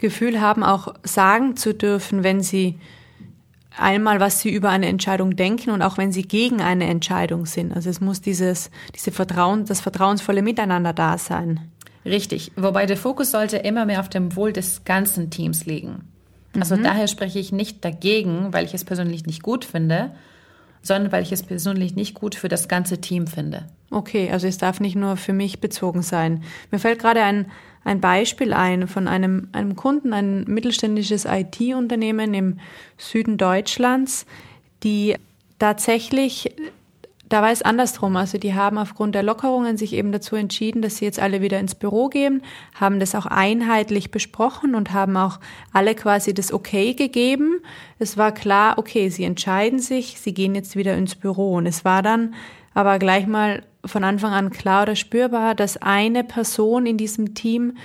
Gefühl 0.00 0.40
haben, 0.40 0.64
auch 0.64 0.94
sagen 1.04 1.56
zu 1.56 1.72
dürfen, 1.72 2.24
wenn 2.24 2.40
sie 2.40 2.80
einmal, 3.78 4.20
was 4.20 4.40
sie 4.40 4.50
über 4.50 4.70
eine 4.70 4.86
Entscheidung 4.86 5.36
denken 5.36 5.70
und 5.70 5.82
auch 5.82 5.96
wenn 5.98 6.12
sie 6.12 6.22
gegen 6.22 6.60
eine 6.60 6.86
Entscheidung 6.88 7.46
sind. 7.46 7.72
Also 7.72 7.88
es 7.88 8.00
muss 8.00 8.20
dieses, 8.20 8.70
diese 8.94 9.12
Vertrauen, 9.12 9.64
das 9.64 9.80
vertrauensvolle 9.80 10.42
Miteinander 10.42 10.92
da 10.92 11.16
sein. 11.16 11.71
Richtig. 12.04 12.52
Wobei 12.56 12.86
der 12.86 12.96
Fokus 12.96 13.30
sollte 13.30 13.58
immer 13.58 13.84
mehr 13.84 14.00
auf 14.00 14.08
dem 14.08 14.34
Wohl 14.36 14.52
des 14.52 14.84
ganzen 14.84 15.30
Teams 15.30 15.66
liegen. 15.66 16.08
Also 16.58 16.76
mhm. 16.76 16.82
daher 16.82 17.08
spreche 17.08 17.38
ich 17.38 17.52
nicht 17.52 17.84
dagegen, 17.84 18.52
weil 18.52 18.64
ich 18.64 18.74
es 18.74 18.84
persönlich 18.84 19.24
nicht 19.26 19.42
gut 19.42 19.64
finde, 19.64 20.10
sondern 20.82 21.12
weil 21.12 21.22
ich 21.22 21.32
es 21.32 21.42
persönlich 21.42 21.94
nicht 21.94 22.14
gut 22.14 22.34
für 22.34 22.48
das 22.48 22.68
ganze 22.68 23.00
Team 23.00 23.26
finde. 23.26 23.66
Okay, 23.90 24.30
also 24.30 24.46
es 24.46 24.58
darf 24.58 24.80
nicht 24.80 24.96
nur 24.96 25.16
für 25.16 25.32
mich 25.32 25.60
bezogen 25.60 26.02
sein. 26.02 26.42
Mir 26.70 26.78
fällt 26.78 26.98
gerade 26.98 27.22
ein, 27.22 27.46
ein 27.84 28.00
Beispiel 28.00 28.52
ein 28.52 28.88
von 28.88 29.06
einem, 29.06 29.48
einem 29.52 29.76
Kunden, 29.76 30.12
ein 30.12 30.44
mittelständisches 30.44 31.24
IT-Unternehmen 31.24 32.34
im 32.34 32.58
Süden 32.98 33.38
Deutschlands, 33.38 34.26
die 34.82 35.16
tatsächlich 35.58 36.54
da 37.32 37.40
war 37.40 37.50
es 37.50 37.62
andersrum. 37.62 38.16
Also 38.16 38.36
die 38.36 38.54
haben 38.54 38.76
aufgrund 38.76 39.14
der 39.14 39.22
Lockerungen 39.22 39.78
sich 39.78 39.94
eben 39.94 40.12
dazu 40.12 40.36
entschieden, 40.36 40.82
dass 40.82 40.98
sie 40.98 41.06
jetzt 41.06 41.18
alle 41.18 41.40
wieder 41.40 41.58
ins 41.58 41.74
Büro 41.74 42.08
gehen, 42.08 42.42
haben 42.78 43.00
das 43.00 43.14
auch 43.14 43.24
einheitlich 43.24 44.10
besprochen 44.10 44.74
und 44.74 44.92
haben 44.92 45.16
auch 45.16 45.40
alle 45.72 45.94
quasi 45.94 46.34
das 46.34 46.52
Okay 46.52 46.92
gegeben. 46.92 47.60
Es 47.98 48.18
war 48.18 48.32
klar, 48.32 48.76
okay, 48.76 49.08
sie 49.08 49.24
entscheiden 49.24 49.78
sich, 49.78 50.20
sie 50.20 50.34
gehen 50.34 50.54
jetzt 50.54 50.76
wieder 50.76 50.94
ins 50.94 51.14
Büro. 51.14 51.54
Und 51.54 51.64
es 51.64 51.86
war 51.86 52.02
dann 52.02 52.34
aber 52.74 52.98
gleich 52.98 53.26
mal 53.26 53.62
von 53.84 54.04
Anfang 54.04 54.32
an 54.32 54.50
klar 54.50 54.82
oder 54.82 54.94
spürbar, 54.94 55.54
dass 55.54 55.78
eine 55.78 56.24
Person 56.24 56.84
in 56.84 56.98
diesem 56.98 57.34
Team 57.34 57.78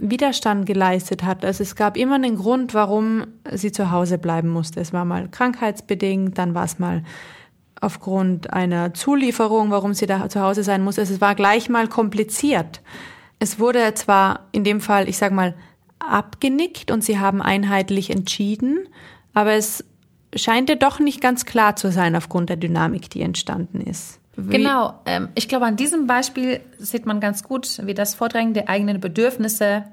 Widerstand 0.00 0.66
geleistet 0.66 1.22
hat. 1.22 1.44
Also 1.44 1.62
es 1.62 1.76
gab 1.76 1.98
immer 1.98 2.16
einen 2.16 2.36
Grund, 2.36 2.72
warum 2.72 3.26
sie 3.52 3.72
zu 3.72 3.90
Hause 3.90 4.16
bleiben 4.16 4.48
musste. 4.48 4.80
Es 4.80 4.92
war 4.92 5.04
mal 5.04 5.28
krankheitsbedingt, 5.28 6.38
dann 6.38 6.54
war 6.54 6.64
es 6.64 6.78
mal 6.78 7.02
aufgrund 7.80 8.52
einer 8.52 8.94
Zulieferung, 8.94 9.70
warum 9.70 9.94
sie 9.94 10.06
da 10.06 10.28
zu 10.28 10.40
Hause 10.40 10.62
sein 10.62 10.82
muss. 10.82 10.98
Es 10.98 11.20
war 11.20 11.34
gleich 11.34 11.68
mal 11.68 11.88
kompliziert. 11.88 12.80
Es 13.38 13.58
wurde 13.58 13.94
zwar 13.94 14.46
in 14.52 14.64
dem 14.64 14.80
Fall, 14.80 15.08
ich 15.08 15.18
sag 15.18 15.32
mal, 15.32 15.54
abgenickt 15.98 16.90
und 16.90 17.04
sie 17.04 17.18
haben 17.18 17.42
einheitlich 17.42 18.10
entschieden, 18.10 18.88
aber 19.34 19.52
es 19.52 19.84
scheint 20.34 20.68
ja 20.68 20.74
doch 20.74 21.00
nicht 21.00 21.20
ganz 21.20 21.44
klar 21.44 21.76
zu 21.76 21.90
sein 21.90 22.16
aufgrund 22.16 22.48
der 22.48 22.56
Dynamik, 22.56 23.10
die 23.10 23.22
entstanden 23.22 23.80
ist. 23.80 24.20
Wie 24.36 24.56
genau, 24.56 24.94
ähm, 25.06 25.28
ich 25.34 25.48
glaube, 25.48 25.64
an 25.64 25.76
diesem 25.76 26.06
Beispiel 26.06 26.60
sieht 26.78 27.06
man 27.06 27.20
ganz 27.20 27.42
gut, 27.42 27.80
wie 27.84 27.94
das 27.94 28.14
Vordrängen 28.14 28.52
der 28.52 28.68
eigenen 28.68 29.00
Bedürfnisse 29.00 29.84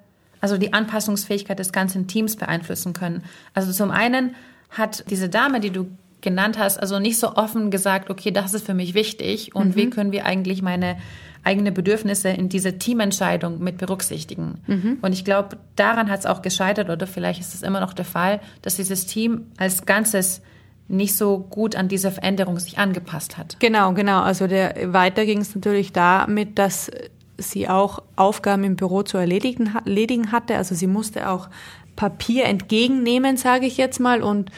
also 0.44 0.58
die 0.58 0.74
Anpassungsfähigkeit 0.74 1.58
des 1.58 1.72
ganzen 1.72 2.06
Teams 2.06 2.36
beeinflussen 2.36 2.92
können. 2.92 3.24
Also 3.54 3.72
zum 3.72 3.92
einen 3.92 4.36
hat 4.72 5.10
diese 5.10 5.30
Dame, 5.30 5.62
die 5.62 5.70
du 5.70 5.88
genannt 6.24 6.58
hast, 6.58 6.80
also 6.80 6.98
nicht 6.98 7.20
so 7.20 7.36
offen 7.36 7.70
gesagt, 7.70 8.10
okay, 8.10 8.32
das 8.32 8.56
ist 8.56 8.66
für 8.66 8.74
mich 8.74 8.96
wichtig 8.96 9.54
und 9.54 9.70
mhm. 9.70 9.76
wie 9.76 9.90
können 9.92 10.12
wir 10.12 10.26
eigentlich 10.26 10.64
meine 10.64 10.98
eigene 11.44 11.72
Bedürfnisse 11.72 12.30
in 12.30 12.50
diese 12.50 12.80
Teamentscheidung 12.80 13.62
mit 13.62 13.78
berücksichtigen. 13.78 14.62
Mhm. 14.66 14.98
Und 15.02 15.14
ich 15.14 15.26
glaube, 15.26 15.58
daran 15.76 16.10
hat 16.10 16.22
es 16.22 16.26
auch 16.26 16.42
gescheitert 16.42 16.90
oder 16.90 17.06
vielleicht 17.06 17.42
ist 17.42 17.54
es 17.54 17.62
immer 17.62 17.82
noch 17.82 17.94
der 17.94 18.06
Fall, 18.06 18.40
dass 18.62 18.78
dieses 18.78 19.06
Team 19.06 19.48
als 19.58 19.86
Ganzes 19.86 20.42
nicht 20.88 21.16
so 21.16 21.40
gut 21.40 21.76
an 21.76 21.88
diese 21.88 22.12
Veränderung 22.12 22.60
sich 22.60 22.78
angepasst 22.78 23.38
hat. 23.38 23.58
Genau, 23.60 23.94
genau. 23.94 24.22
Also 24.22 24.48
der, 24.48 24.94
weiter 24.94 25.26
ging 25.26 25.42
es 25.42 25.54
natürlich 25.54 25.92
damit, 25.92 26.58
dass 26.60 26.92
sie 27.38 27.68
auch 27.68 28.00
Aufgaben 28.16 28.64
im 28.64 28.76
Büro 28.76 29.04
zu 29.04 29.18
erledigen, 29.18 29.76
erledigen 29.86 30.32
hatte. 30.32 30.56
Also 30.56 30.76
sie 30.76 30.88
musste 30.88 31.30
auch 31.30 31.50
Papier 31.96 32.46
entgegennehmen, 32.46 33.38
sage 33.38 33.66
ich 33.66 33.78
jetzt 33.78 34.00
mal, 34.00 34.22
und 34.22 34.50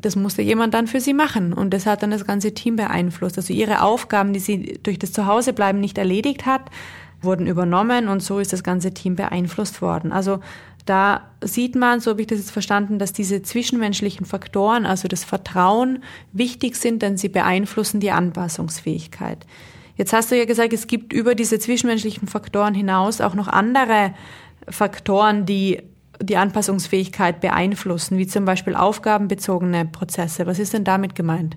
das 0.00 0.16
musste 0.16 0.42
jemand 0.42 0.74
dann 0.74 0.86
für 0.86 1.00
sie 1.00 1.14
machen 1.14 1.52
und 1.52 1.74
das 1.74 1.86
hat 1.86 2.02
dann 2.02 2.10
das 2.10 2.24
ganze 2.24 2.54
Team 2.54 2.76
beeinflusst. 2.76 3.36
Also 3.36 3.52
ihre 3.52 3.82
Aufgaben, 3.82 4.32
die 4.32 4.40
sie 4.40 4.78
durch 4.82 4.98
das 4.98 5.12
Zuhausebleiben 5.12 5.80
nicht 5.80 5.98
erledigt 5.98 6.46
hat, 6.46 6.62
wurden 7.20 7.46
übernommen 7.46 8.08
und 8.08 8.22
so 8.22 8.38
ist 8.38 8.52
das 8.52 8.62
ganze 8.62 8.94
Team 8.94 9.16
beeinflusst 9.16 9.82
worden. 9.82 10.12
Also 10.12 10.40
da 10.86 11.28
sieht 11.42 11.74
man, 11.74 12.00
so 12.00 12.12
habe 12.12 12.22
ich 12.22 12.28
das 12.28 12.38
jetzt 12.38 12.50
verstanden, 12.50 12.98
dass 12.98 13.12
diese 13.12 13.42
zwischenmenschlichen 13.42 14.24
Faktoren, 14.24 14.86
also 14.86 15.06
das 15.08 15.24
Vertrauen, 15.24 16.02
wichtig 16.32 16.76
sind, 16.76 17.02
denn 17.02 17.16
sie 17.16 17.28
beeinflussen 17.28 18.00
die 18.00 18.10
Anpassungsfähigkeit. 18.10 19.46
Jetzt 19.96 20.12
hast 20.12 20.30
du 20.30 20.38
ja 20.38 20.44
gesagt, 20.44 20.72
es 20.72 20.86
gibt 20.86 21.12
über 21.12 21.34
diese 21.34 21.58
zwischenmenschlichen 21.58 22.28
Faktoren 22.28 22.72
hinaus 22.72 23.20
auch 23.20 23.34
noch 23.34 23.48
andere 23.48 24.14
Faktoren, 24.68 25.44
die 25.44 25.82
die 26.20 26.36
Anpassungsfähigkeit 26.36 27.40
beeinflussen, 27.40 28.18
wie 28.18 28.26
zum 28.26 28.44
Beispiel 28.44 28.74
aufgabenbezogene 28.74 29.84
Prozesse. 29.86 30.46
Was 30.46 30.58
ist 30.58 30.72
denn 30.72 30.84
damit 30.84 31.14
gemeint? 31.14 31.56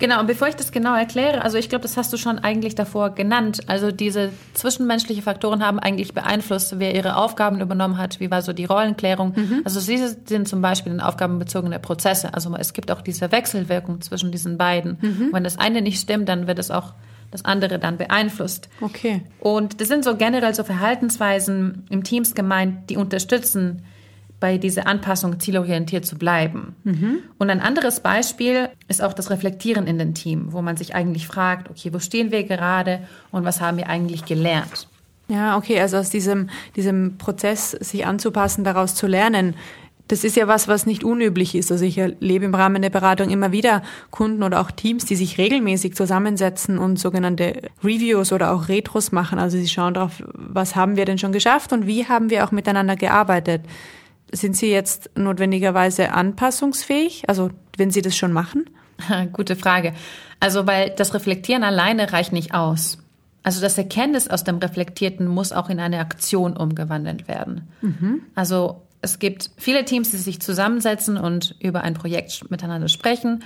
Genau, 0.00 0.18
und 0.18 0.26
bevor 0.26 0.48
ich 0.48 0.56
das 0.56 0.72
genau 0.72 0.94
erkläre, 0.96 1.42
also 1.42 1.58
ich 1.58 1.68
glaube, 1.68 1.82
das 1.82 1.98
hast 1.98 2.10
du 2.10 2.16
schon 2.16 2.38
eigentlich 2.38 2.74
davor 2.74 3.10
genannt. 3.10 3.60
Also 3.66 3.92
diese 3.92 4.30
zwischenmenschlichen 4.54 5.22
Faktoren 5.22 5.64
haben 5.64 5.78
eigentlich 5.78 6.14
beeinflusst, 6.14 6.78
wer 6.78 6.94
ihre 6.94 7.16
Aufgaben 7.16 7.60
übernommen 7.60 7.98
hat, 7.98 8.18
wie 8.18 8.30
war 8.30 8.40
so 8.40 8.54
die 8.54 8.64
Rollenklärung. 8.64 9.34
Mhm. 9.36 9.60
Also 9.64 9.78
sie 9.78 9.98
sind 10.24 10.48
zum 10.48 10.62
Beispiel 10.62 10.90
in 10.90 11.00
aufgabenbezogene 11.00 11.78
Prozesse. 11.78 12.32
Also 12.32 12.54
es 12.58 12.72
gibt 12.72 12.90
auch 12.90 13.02
diese 13.02 13.30
Wechselwirkung 13.30 14.00
zwischen 14.00 14.32
diesen 14.32 14.56
beiden. 14.56 14.96
Mhm. 15.02 15.28
wenn 15.32 15.44
das 15.44 15.58
eine 15.58 15.82
nicht 15.82 16.00
stimmt, 16.00 16.30
dann 16.30 16.46
wird 16.46 16.58
es 16.58 16.70
auch 16.70 16.94
das 17.30 17.44
andere 17.44 17.78
dann 17.78 17.96
beeinflusst. 17.96 18.68
Okay. 18.80 19.22
Und 19.38 19.80
das 19.80 19.88
sind 19.88 20.04
so 20.04 20.16
generell 20.16 20.54
so 20.54 20.64
Verhaltensweisen 20.64 21.84
im 21.90 22.04
Teams 22.04 22.34
gemeint, 22.34 22.90
die 22.90 22.96
unterstützen, 22.96 23.82
bei 24.40 24.56
dieser 24.56 24.86
Anpassung 24.86 25.38
zielorientiert 25.38 26.06
zu 26.06 26.16
bleiben. 26.16 26.74
Mhm. 26.84 27.18
Und 27.38 27.50
ein 27.50 27.60
anderes 27.60 28.00
Beispiel 28.00 28.70
ist 28.88 29.02
auch 29.02 29.12
das 29.12 29.30
Reflektieren 29.30 29.86
in 29.86 29.98
dem 29.98 30.14
Team, 30.14 30.52
wo 30.52 30.62
man 30.62 30.78
sich 30.78 30.94
eigentlich 30.94 31.26
fragt, 31.26 31.70
okay, 31.70 31.92
wo 31.92 31.98
stehen 31.98 32.32
wir 32.32 32.44
gerade 32.44 33.00
und 33.30 33.44
was 33.44 33.60
haben 33.60 33.76
wir 33.76 33.88
eigentlich 33.88 34.24
gelernt? 34.24 34.88
Ja, 35.28 35.56
okay, 35.56 35.78
also 35.78 35.98
aus 35.98 36.10
diesem, 36.10 36.48
diesem 36.74 37.16
Prozess, 37.16 37.70
sich 37.70 38.04
anzupassen, 38.04 38.64
daraus 38.64 38.96
zu 38.96 39.06
lernen, 39.06 39.54
das 40.10 40.24
ist 40.24 40.36
ja 40.36 40.48
was, 40.48 40.66
was 40.66 40.86
nicht 40.86 41.04
unüblich 41.04 41.54
ist. 41.54 41.70
Also 41.70 41.84
ich 41.84 41.96
erlebe 41.96 42.44
im 42.44 42.54
Rahmen 42.54 42.82
der 42.82 42.90
Beratung 42.90 43.30
immer 43.30 43.52
wieder 43.52 43.82
Kunden 44.10 44.42
oder 44.42 44.60
auch 44.60 44.72
Teams, 44.72 45.04
die 45.04 45.14
sich 45.14 45.38
regelmäßig 45.38 45.94
zusammensetzen 45.94 46.78
und 46.78 46.98
sogenannte 46.98 47.62
Reviews 47.84 48.32
oder 48.32 48.52
auch 48.52 48.68
Retros 48.68 49.12
machen. 49.12 49.38
Also 49.38 49.56
sie 49.56 49.68
schauen 49.68 49.94
darauf, 49.94 50.20
was 50.34 50.74
haben 50.74 50.96
wir 50.96 51.04
denn 51.04 51.18
schon 51.18 51.30
geschafft 51.30 51.72
und 51.72 51.86
wie 51.86 52.08
haben 52.08 52.28
wir 52.28 52.44
auch 52.44 52.50
miteinander 52.50 52.96
gearbeitet. 52.96 53.62
Sind 54.32 54.56
Sie 54.56 54.70
jetzt 54.70 55.10
notwendigerweise 55.16 56.12
anpassungsfähig? 56.12 57.28
Also 57.28 57.50
wenn 57.76 57.92
Sie 57.92 58.02
das 58.02 58.16
schon 58.16 58.32
machen? 58.32 58.68
Gute 59.32 59.54
Frage. 59.54 59.92
Also 60.40 60.66
weil 60.66 60.90
das 60.90 61.14
Reflektieren 61.14 61.62
alleine 61.62 62.12
reicht 62.12 62.32
nicht 62.32 62.52
aus. 62.52 62.98
Also 63.44 63.60
das 63.60 63.78
Erkenntnis 63.78 64.26
aus 64.28 64.42
dem 64.42 64.58
Reflektierten 64.58 65.28
muss 65.28 65.52
auch 65.52 65.70
in 65.70 65.78
eine 65.78 66.00
Aktion 66.00 66.56
umgewandelt 66.56 67.28
werden. 67.28 67.68
Mhm. 67.80 68.22
Also 68.34 68.82
es 69.02 69.18
gibt 69.18 69.50
viele 69.56 69.84
Teams, 69.84 70.10
die 70.10 70.18
sich 70.18 70.40
zusammensetzen 70.40 71.16
und 71.16 71.56
über 71.60 71.82
ein 71.82 71.94
Projekt 71.94 72.50
miteinander 72.50 72.88
sprechen, 72.88 73.42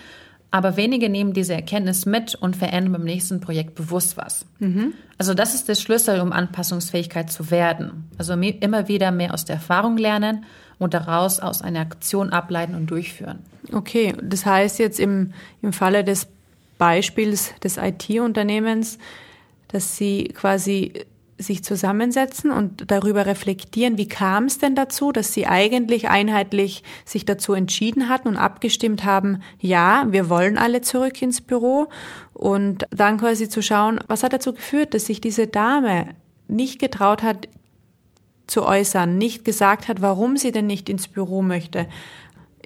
aber 0.50 0.76
wenige 0.76 1.08
nehmen 1.08 1.32
diese 1.32 1.54
Erkenntnis 1.54 2.06
mit 2.06 2.36
und 2.36 2.54
verändern 2.56 2.92
beim 2.92 3.04
nächsten 3.04 3.40
Projekt 3.40 3.74
bewusst 3.74 4.16
was. 4.16 4.46
Mhm. 4.60 4.94
Also 5.18 5.34
das 5.34 5.54
ist 5.54 5.68
der 5.68 5.74
Schlüssel, 5.74 6.20
um 6.20 6.32
Anpassungsfähigkeit 6.32 7.30
zu 7.30 7.50
werden. 7.50 8.08
Also 8.18 8.34
immer 8.34 8.86
wieder 8.86 9.10
mehr 9.10 9.34
aus 9.34 9.44
der 9.44 9.56
Erfahrung 9.56 9.96
lernen 9.96 10.44
und 10.78 10.94
daraus 10.94 11.40
aus 11.40 11.62
einer 11.62 11.80
Aktion 11.80 12.30
ableiten 12.30 12.74
und 12.74 12.86
durchführen. 12.86 13.40
Okay, 13.72 14.14
das 14.22 14.46
heißt 14.46 14.78
jetzt 14.78 15.00
im, 15.00 15.32
im 15.60 15.72
Falle 15.72 16.04
des 16.04 16.28
Beispiels 16.78 17.52
des 17.62 17.76
IT-Unternehmens, 17.76 18.98
dass 19.68 19.96
Sie 19.96 20.24
quasi 20.34 20.92
sich 21.38 21.64
zusammensetzen 21.64 22.50
und 22.50 22.90
darüber 22.90 23.26
reflektieren, 23.26 23.98
wie 23.98 24.08
kam 24.08 24.44
es 24.44 24.58
denn 24.58 24.74
dazu, 24.74 25.10
dass 25.10 25.32
sie 25.32 25.46
eigentlich 25.46 26.08
einheitlich 26.08 26.82
sich 27.04 27.24
dazu 27.24 27.54
entschieden 27.54 28.08
hatten 28.08 28.28
und 28.28 28.36
abgestimmt 28.36 29.04
haben, 29.04 29.42
ja, 29.58 30.06
wir 30.10 30.28
wollen 30.30 30.58
alle 30.58 30.80
zurück 30.80 31.20
ins 31.22 31.40
Büro. 31.40 31.88
Und 32.32 32.86
dann 32.90 33.18
quasi 33.18 33.48
zu 33.48 33.62
schauen, 33.62 34.00
was 34.06 34.22
hat 34.22 34.32
dazu 34.32 34.52
geführt, 34.52 34.94
dass 34.94 35.06
sich 35.06 35.20
diese 35.20 35.46
Dame 35.46 36.14
nicht 36.46 36.78
getraut 36.78 37.22
hat 37.22 37.48
zu 38.46 38.64
äußern, 38.64 39.16
nicht 39.16 39.44
gesagt 39.44 39.88
hat, 39.88 40.02
warum 40.02 40.36
sie 40.36 40.52
denn 40.52 40.66
nicht 40.66 40.88
ins 40.88 41.08
Büro 41.08 41.42
möchte, 41.42 41.86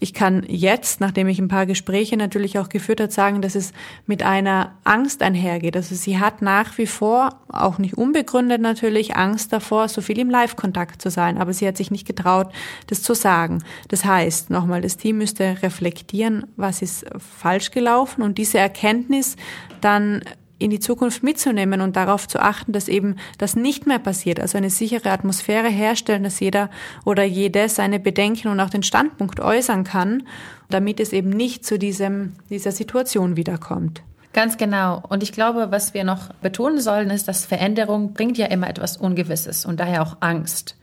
ich 0.00 0.14
kann 0.14 0.44
jetzt, 0.46 1.00
nachdem 1.00 1.28
ich 1.28 1.38
ein 1.38 1.48
paar 1.48 1.66
Gespräche 1.66 2.16
natürlich 2.16 2.58
auch 2.58 2.68
geführt 2.68 3.00
habe, 3.00 3.12
sagen, 3.12 3.42
dass 3.42 3.54
es 3.54 3.72
mit 4.06 4.22
einer 4.22 4.72
Angst 4.84 5.22
einhergeht. 5.22 5.76
Also 5.76 5.94
sie 5.94 6.18
hat 6.18 6.40
nach 6.42 6.78
wie 6.78 6.86
vor, 6.86 7.40
auch 7.48 7.78
nicht 7.78 7.96
unbegründet 7.96 8.60
natürlich, 8.60 9.16
Angst 9.16 9.52
davor, 9.52 9.88
so 9.88 10.00
viel 10.00 10.18
im 10.18 10.30
Live-Kontakt 10.30 11.02
zu 11.02 11.10
sein. 11.10 11.38
Aber 11.38 11.52
sie 11.52 11.66
hat 11.66 11.76
sich 11.76 11.90
nicht 11.90 12.06
getraut, 12.06 12.52
das 12.86 13.02
zu 13.02 13.14
sagen. 13.14 13.62
Das 13.88 14.04
heißt, 14.04 14.50
nochmal, 14.50 14.82
das 14.82 14.96
Team 14.96 15.18
müsste 15.18 15.62
reflektieren, 15.62 16.46
was 16.56 16.82
ist 16.82 17.04
falsch 17.18 17.70
gelaufen 17.70 18.22
und 18.22 18.38
diese 18.38 18.58
Erkenntnis 18.58 19.36
dann 19.80 20.22
in 20.58 20.70
die 20.70 20.80
Zukunft 20.80 21.22
mitzunehmen 21.22 21.80
und 21.80 21.96
darauf 21.96 22.26
zu 22.26 22.40
achten, 22.40 22.72
dass 22.72 22.88
eben 22.88 23.16
das 23.38 23.54
nicht 23.54 23.86
mehr 23.86 23.98
passiert. 23.98 24.40
Also 24.40 24.58
eine 24.58 24.70
sichere 24.70 25.10
Atmosphäre 25.10 25.68
herstellen, 25.68 26.24
dass 26.24 26.40
jeder 26.40 26.70
oder 27.04 27.24
jede 27.24 27.68
seine 27.68 28.00
Bedenken 28.00 28.48
und 28.48 28.60
auch 28.60 28.70
den 28.70 28.82
Standpunkt 28.82 29.40
äußern 29.40 29.84
kann, 29.84 30.24
damit 30.68 31.00
es 31.00 31.12
eben 31.12 31.30
nicht 31.30 31.64
zu 31.64 31.78
diesem, 31.78 32.34
dieser 32.50 32.72
Situation 32.72 33.36
wiederkommt. 33.36 34.02
Ganz 34.32 34.56
genau. 34.56 35.02
Und 35.08 35.22
ich 35.22 35.32
glaube, 35.32 35.68
was 35.70 35.94
wir 35.94 36.04
noch 36.04 36.32
betonen 36.34 36.80
sollen, 36.80 37.10
ist, 37.10 37.28
dass 37.28 37.46
Veränderung 37.46 38.12
bringt 38.12 38.36
ja 38.36 38.46
immer 38.46 38.68
etwas 38.68 38.96
Ungewisses 38.96 39.64
und 39.64 39.80
daher 39.80 40.02
auch 40.02 40.18
Angst. 40.20 40.76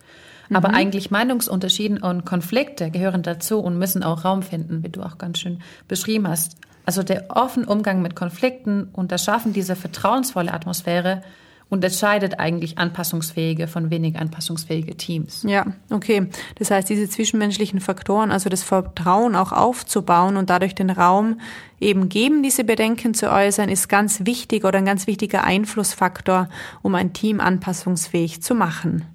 Aber 0.53 0.69
mhm. 0.69 0.75
eigentlich 0.75 1.11
Meinungsunterschiede 1.11 2.05
und 2.05 2.25
Konflikte 2.25 2.91
gehören 2.91 3.23
dazu 3.23 3.59
und 3.59 3.77
müssen 3.77 4.03
auch 4.03 4.25
Raum 4.25 4.43
finden, 4.43 4.83
wie 4.83 4.89
du 4.89 5.01
auch 5.01 5.17
ganz 5.17 5.39
schön 5.39 5.61
beschrieben 5.87 6.27
hast. 6.27 6.57
Also 6.85 7.03
der 7.03 7.25
offene 7.29 7.65
Umgang 7.65 8.01
mit 8.01 8.15
Konflikten 8.15 8.89
und 8.93 9.11
das 9.11 9.23
Schaffen 9.23 9.53
dieser 9.53 9.75
vertrauensvolle 9.75 10.53
Atmosphäre 10.53 11.23
unterscheidet 11.69 12.39
eigentlich 12.39 12.77
anpassungsfähige 12.77 13.67
von 13.67 13.89
wenig 13.89 14.17
anpassungsfähige 14.17 14.95
Teams. 14.95 15.43
Ja, 15.47 15.65
okay. 15.89 16.29
Das 16.55 16.69
heißt, 16.69 16.87
diese 16.89 17.09
zwischenmenschlichen 17.09 17.79
Faktoren, 17.79 18.31
also 18.31 18.49
das 18.49 18.61
Vertrauen 18.61 19.35
auch 19.35 19.51
aufzubauen 19.51 20.37
und 20.37 20.51
dadurch 20.51 20.75
den 20.75 20.91
Raum 20.91 21.39
eben 21.79 22.07
geben, 22.07 22.43
diese 22.43 22.63
Bedenken 22.63 23.15
zu 23.15 23.31
äußern, 23.31 23.69
ist 23.69 23.89
ganz 23.89 24.25
wichtig 24.25 24.63
oder 24.63 24.77
ein 24.77 24.85
ganz 24.85 25.07
wichtiger 25.07 25.43
Einflussfaktor, 25.43 26.49
um 26.83 26.93
ein 26.93 27.13
Team 27.13 27.39
anpassungsfähig 27.39 28.43
zu 28.43 28.53
machen. 28.53 29.05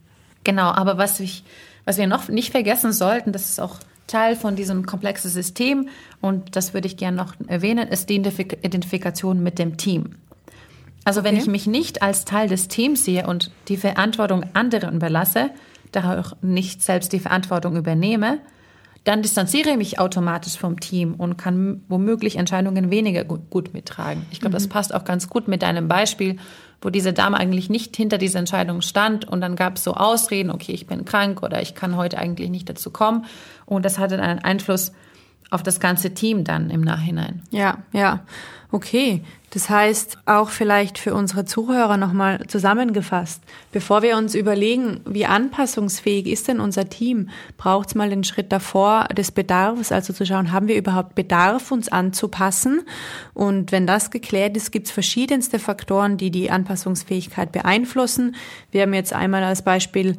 Genau, 0.42 0.72
aber 0.72 0.98
was, 0.98 1.20
ich, 1.20 1.44
was 1.84 1.98
wir 1.98 2.08
noch 2.08 2.28
nicht 2.28 2.50
vergessen 2.50 2.92
sollten, 2.92 3.32
das 3.32 3.48
ist 3.48 3.60
auch 3.60 3.76
Teil 4.10 4.36
von 4.36 4.56
diesem 4.56 4.86
komplexen 4.86 5.30
System 5.30 5.88
und 6.20 6.56
das 6.56 6.74
würde 6.74 6.86
ich 6.86 6.96
gerne 6.96 7.16
noch 7.16 7.34
erwähnen, 7.46 7.88
ist 7.88 8.08
die 8.08 8.16
Identifikation 8.16 9.42
mit 9.42 9.58
dem 9.58 9.76
Team. 9.76 10.16
Also 11.04 11.20
okay. 11.20 11.30
wenn 11.30 11.36
ich 11.36 11.46
mich 11.46 11.66
nicht 11.66 12.02
als 12.02 12.24
Teil 12.24 12.48
des 12.48 12.68
Teams 12.68 13.04
sehe 13.04 13.26
und 13.26 13.50
die 13.68 13.76
Verantwortung 13.76 14.44
anderen 14.52 14.96
überlasse, 14.96 15.50
daher 15.92 16.20
auch 16.20 16.36
nicht 16.42 16.82
selbst 16.82 17.12
die 17.12 17.20
Verantwortung 17.20 17.76
übernehme, 17.76 18.38
dann 19.04 19.22
distanziere 19.22 19.70
ich 19.70 19.76
mich 19.76 19.98
automatisch 19.98 20.58
vom 20.58 20.78
Team 20.78 21.14
und 21.14 21.38
kann 21.38 21.82
womöglich 21.88 22.36
Entscheidungen 22.36 22.90
weniger 22.90 23.24
gut, 23.24 23.48
gut 23.48 23.72
mittragen. 23.72 24.26
Ich 24.30 24.40
glaube, 24.40 24.50
mhm. 24.50 24.58
das 24.58 24.68
passt 24.68 24.94
auch 24.94 25.04
ganz 25.04 25.30
gut 25.30 25.48
mit 25.48 25.62
deinem 25.62 25.88
Beispiel, 25.88 26.36
wo 26.82 26.90
diese 26.90 27.12
Dame 27.12 27.36
eigentlich 27.36 27.68
nicht 27.68 27.96
hinter 27.96 28.18
dieser 28.18 28.38
Entscheidung 28.38 28.80
stand 28.80 29.26
und 29.26 29.40
dann 29.40 29.56
gab 29.56 29.76
es 29.76 29.84
so 29.84 29.94
Ausreden, 29.94 30.50
okay, 30.50 30.72
ich 30.72 30.86
bin 30.86 31.04
krank 31.04 31.42
oder 31.42 31.60
ich 31.60 31.74
kann 31.74 31.96
heute 31.96 32.18
eigentlich 32.18 32.50
nicht 32.50 32.68
dazu 32.68 32.90
kommen 32.90 33.26
und 33.66 33.84
das 33.84 33.98
hatte 33.98 34.20
einen 34.20 34.38
Einfluss 34.38 34.92
auf 35.50 35.62
das 35.62 35.80
ganze 35.80 36.14
Team 36.14 36.44
dann 36.44 36.70
im 36.70 36.80
Nachhinein. 36.80 37.42
Ja, 37.50 37.78
ja. 37.92 38.20
Okay. 38.70 39.24
Das 39.50 39.68
heißt, 39.68 40.18
auch 40.26 40.48
vielleicht 40.48 40.96
für 40.98 41.12
unsere 41.12 41.44
Zuhörer 41.44 41.96
nochmal 41.96 42.46
zusammengefasst, 42.46 43.42
bevor 43.72 44.02
wir 44.02 44.16
uns 44.16 44.36
überlegen, 44.36 45.00
wie 45.04 45.26
anpassungsfähig 45.26 46.26
ist 46.26 46.46
denn 46.46 46.60
unser 46.60 46.88
Team, 46.88 47.30
braucht 47.56 47.88
es 47.88 47.94
mal 47.96 48.08
den 48.08 48.22
Schritt 48.22 48.52
davor 48.52 49.08
des 49.08 49.32
Bedarfs, 49.32 49.90
also 49.90 50.12
zu 50.12 50.24
schauen, 50.24 50.52
haben 50.52 50.68
wir 50.68 50.76
überhaupt 50.76 51.16
Bedarf, 51.16 51.72
uns 51.72 51.88
anzupassen? 51.88 52.82
Und 53.34 53.72
wenn 53.72 53.88
das 53.88 54.12
geklärt 54.12 54.56
ist, 54.56 54.70
gibt 54.70 54.86
es 54.86 54.92
verschiedenste 54.92 55.58
Faktoren, 55.58 56.16
die 56.16 56.30
die 56.30 56.50
Anpassungsfähigkeit 56.50 57.50
beeinflussen. 57.50 58.36
Wir 58.70 58.82
haben 58.82 58.94
jetzt 58.94 59.12
einmal 59.12 59.42
als 59.42 59.62
Beispiel 59.62 60.16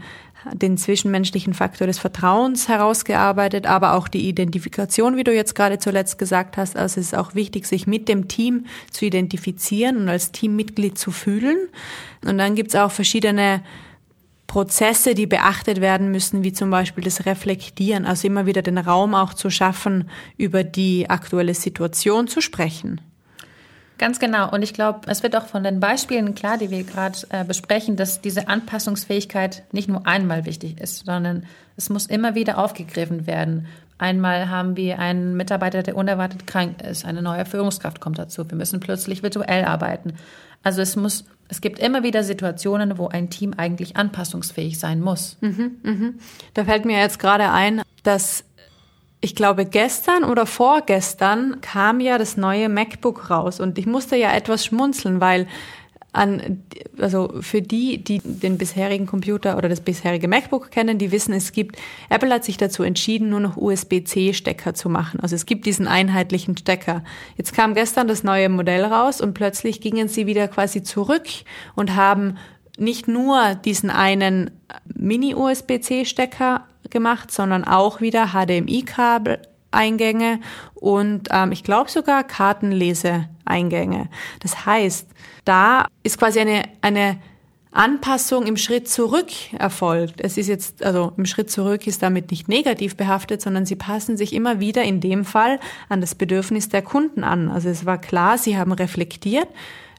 den 0.53 0.77
zwischenmenschlichen 0.77 1.53
Faktor 1.53 1.87
des 1.87 1.99
Vertrauens 1.99 2.67
herausgearbeitet, 2.67 3.67
aber 3.67 3.93
auch 3.93 4.07
die 4.07 4.27
Identifikation, 4.27 5.15
wie 5.15 5.23
du 5.23 5.33
jetzt 5.33 5.55
gerade 5.55 5.77
zuletzt 5.77 6.17
gesagt 6.17 6.57
hast. 6.57 6.75
Also 6.75 6.99
es 6.99 7.07
ist 7.07 7.15
auch 7.15 7.35
wichtig, 7.35 7.65
sich 7.67 7.87
mit 7.87 8.09
dem 8.09 8.27
Team 8.27 8.65
zu 8.89 9.05
identifizieren 9.05 9.20
und 9.97 10.09
als 10.09 10.31
Teammitglied 10.31 10.97
zu 10.97 11.11
fühlen. 11.11 11.57
Und 12.25 12.37
dann 12.37 12.55
gibt 12.55 12.69
es 12.69 12.75
auch 12.75 12.91
verschiedene 12.91 13.61
Prozesse, 14.47 15.15
die 15.15 15.27
beachtet 15.27 15.79
werden 15.79 16.11
müssen, 16.11 16.43
wie 16.43 16.51
zum 16.51 16.69
Beispiel 16.69 17.03
das 17.03 17.25
Reflektieren, 17.25 18.05
also 18.05 18.27
immer 18.27 18.45
wieder 18.45 18.61
den 18.61 18.77
Raum 18.77 19.15
auch 19.15 19.33
zu 19.33 19.49
schaffen, 19.49 20.09
über 20.37 20.65
die 20.65 21.09
aktuelle 21.09 21.53
Situation 21.53 22.27
zu 22.27 22.41
sprechen. 22.41 22.99
Ganz 24.01 24.19
genau. 24.19 24.51
Und 24.51 24.63
ich 24.63 24.73
glaube, 24.73 25.01
es 25.07 25.21
wird 25.21 25.35
auch 25.35 25.45
von 25.45 25.63
den 25.63 25.79
Beispielen 25.79 26.33
klar, 26.33 26.57
die 26.57 26.71
wir 26.71 26.83
gerade 26.83 27.19
äh, 27.29 27.45
besprechen, 27.45 27.95
dass 27.95 28.19
diese 28.19 28.47
Anpassungsfähigkeit 28.47 29.63
nicht 29.71 29.87
nur 29.87 30.07
einmal 30.07 30.45
wichtig 30.45 30.81
ist, 30.81 31.05
sondern 31.05 31.45
es 31.77 31.89
muss 31.89 32.07
immer 32.07 32.33
wieder 32.33 32.57
aufgegriffen 32.57 33.27
werden. 33.27 33.67
Einmal 34.01 34.49
haben 34.49 34.75
wir 34.77 34.97
einen 34.97 35.37
Mitarbeiter, 35.37 35.83
der 35.83 35.95
unerwartet 35.95 36.47
krank 36.47 36.81
ist. 36.81 37.05
Eine 37.05 37.21
neue 37.21 37.45
Führungskraft 37.45 37.99
kommt 37.99 38.17
dazu. 38.17 38.49
Wir 38.49 38.57
müssen 38.57 38.79
plötzlich 38.79 39.21
virtuell 39.21 39.63
arbeiten. 39.63 40.13
Also 40.63 40.81
es 40.81 40.95
muss, 40.95 41.25
es 41.49 41.61
gibt 41.61 41.77
immer 41.77 42.01
wieder 42.01 42.23
Situationen, 42.23 42.97
wo 42.97 43.09
ein 43.09 43.29
Team 43.29 43.53
eigentlich 43.55 43.97
anpassungsfähig 43.97 44.79
sein 44.79 45.01
muss. 45.01 45.37
Mhm, 45.41 45.77
mhm. 45.83 46.19
Da 46.55 46.65
fällt 46.65 46.85
mir 46.85 46.97
jetzt 46.97 47.19
gerade 47.19 47.51
ein, 47.51 47.83
dass 48.01 48.43
ich 49.23 49.35
glaube, 49.35 49.65
gestern 49.65 50.23
oder 50.23 50.47
vorgestern 50.47 51.61
kam 51.61 51.99
ja 51.99 52.17
das 52.17 52.37
neue 52.37 52.69
MacBook 52.69 53.29
raus 53.29 53.59
und 53.59 53.77
ich 53.77 53.85
musste 53.85 54.15
ja 54.15 54.33
etwas 54.33 54.65
schmunzeln, 54.65 55.21
weil 55.21 55.45
an, 56.13 56.63
also 56.99 57.33
für 57.41 57.61
die, 57.61 58.03
die 58.03 58.19
den 58.19 58.57
bisherigen 58.57 59.05
Computer 59.05 59.57
oder 59.57 59.69
das 59.69 59.79
bisherige 59.79 60.27
MacBook 60.27 60.69
kennen, 60.69 60.97
die 60.97 61.11
wissen, 61.11 61.33
es 61.33 61.53
gibt, 61.53 61.77
Apple 62.09 62.33
hat 62.33 62.43
sich 62.43 62.57
dazu 62.57 62.83
entschieden, 62.83 63.29
nur 63.29 63.39
noch 63.39 63.55
USB-C-Stecker 63.55 64.73
zu 64.73 64.89
machen. 64.89 65.21
Also 65.21 65.35
es 65.35 65.45
gibt 65.45 65.65
diesen 65.65 65.87
einheitlichen 65.87 66.57
Stecker. 66.57 67.03
Jetzt 67.37 67.53
kam 67.53 67.73
gestern 67.73 68.07
das 68.07 68.23
neue 68.23 68.49
Modell 68.49 68.83
raus 68.83 69.21
und 69.21 69.33
plötzlich 69.33 69.79
gingen 69.79 70.09
sie 70.09 70.27
wieder 70.27 70.49
quasi 70.49 70.83
zurück 70.83 71.27
und 71.75 71.95
haben 71.95 72.37
nicht 72.77 73.07
nur 73.07 73.55
diesen 73.55 73.89
einen 73.89 74.51
Mini-USB-C-Stecker 74.93 76.67
gemacht, 76.89 77.31
sondern 77.31 77.63
auch 77.63 78.01
wieder 78.01 78.31
HDMI-Kabel 78.33 79.39
Eingänge 79.71 80.39
und 80.75 81.29
ähm, 81.31 81.51
ich 81.51 81.63
glaube 81.63 81.89
sogar 81.89 82.23
Kartenleseeingänge. 82.23 84.09
Das 84.41 84.65
heißt, 84.65 85.07
da 85.45 85.87
ist 86.03 86.17
quasi 86.17 86.39
eine, 86.39 86.63
eine 86.81 87.17
Anpassung 87.71 88.47
im 88.47 88.57
Schritt 88.57 88.89
zurück 88.89 89.29
erfolgt. 89.57 90.19
Es 90.19 90.37
ist 90.37 90.47
jetzt, 90.47 90.83
also 90.83 91.13
im 91.15 91.25
Schritt 91.25 91.49
zurück 91.49 91.87
ist 91.87 92.03
damit 92.03 92.29
nicht 92.29 92.49
negativ 92.49 92.97
behaftet, 92.97 93.41
sondern 93.41 93.65
sie 93.65 93.77
passen 93.77 94.17
sich 94.17 94.33
immer 94.33 94.59
wieder 94.59 94.83
in 94.83 94.99
dem 94.99 95.23
Fall 95.23 95.57
an 95.87 96.01
das 96.01 96.13
Bedürfnis 96.13 96.67
der 96.67 96.81
Kunden 96.81 97.23
an. 97.23 97.49
Also 97.49 97.69
es 97.69 97.85
war 97.85 97.97
klar, 97.97 98.37
sie 98.37 98.57
haben 98.57 98.73
reflektiert, 98.73 99.47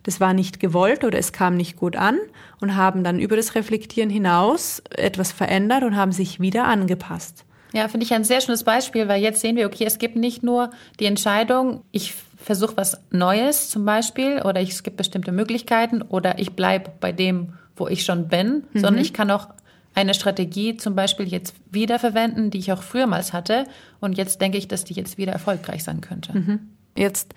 das 0.03 0.21
war 0.21 0.35
nicht 0.35 0.61
gewollt 0.61 1.03
oder 1.03 1.19
es 1.19 1.33
kam 1.33 1.57
nicht 1.57 1.77
gut 1.77 1.97
an 1.97 2.19
und 2.61 2.77
haben 2.77 3.05
dann 3.05 3.19
über 3.19 3.37
das 3.37 3.55
Reflektieren 3.55 4.11
hinaus 4.11 4.83
etwas 4.91 5.33
verändert 5.33 5.83
und 5.83 5.97
haben 5.97 6.13
sich 6.13 6.41
wieder 6.41 6.65
angepasst. 6.65 7.47
Ja, 7.73 7.89
finde 7.89 8.05
ich 8.05 8.13
ein 8.13 8.25
sehr 8.25 8.41
schönes 8.41 8.65
Beispiel, 8.65 9.09
weil 9.09 9.23
jetzt 9.23 9.41
sehen 9.41 9.57
wir, 9.57 9.67
okay, 9.67 9.85
es 9.85 9.99
gibt 9.99 10.17
nicht 10.17 10.43
nur 10.43 10.71
die 11.01 11.07
Entscheidung, 11.07 11.83
ich 11.91 12.15
versuche 12.37 12.77
was 12.77 13.01
Neues 13.11 13.71
zum 13.71 13.85
Beispiel 13.85 14.43
oder 14.43 14.61
ich, 14.61 14.71
es 14.71 14.83
gibt 14.83 14.97
bestimmte 14.97 15.33
Möglichkeiten 15.33 16.03
oder 16.03 16.39
ich 16.39 16.53
bleibe 16.53 16.93
bei 17.01 17.13
dem, 17.13 17.55
wo 17.77 17.89
ich 17.89 18.05
schon 18.05 18.29
bin, 18.29 18.65
mhm. 18.73 18.81
sondern 18.81 18.99
ich 18.99 19.13
kann 19.13 19.31
auch 19.31 19.49
eine 19.95 20.15
Strategie 20.15 20.77
zum 20.77 20.95
Beispiel 20.95 21.29
jetzt 21.29 21.55
wiederverwenden, 21.71 22.51
die 22.51 22.59
ich 22.59 22.73
auch 22.73 22.83
frühermals 22.83 23.33
hatte 23.33 23.67
und 24.01 24.17
jetzt 24.19 24.41
denke 24.41 24.59
ich, 24.59 24.69
dass 24.69 24.85
die 24.85 24.95
jetzt 24.95 25.19
wieder 25.19 25.33
erfolgreich 25.33 25.85
sein 25.85 26.01
könnte. 26.01 26.37
Mhm. 26.37 26.61
Jetzt 26.97 27.35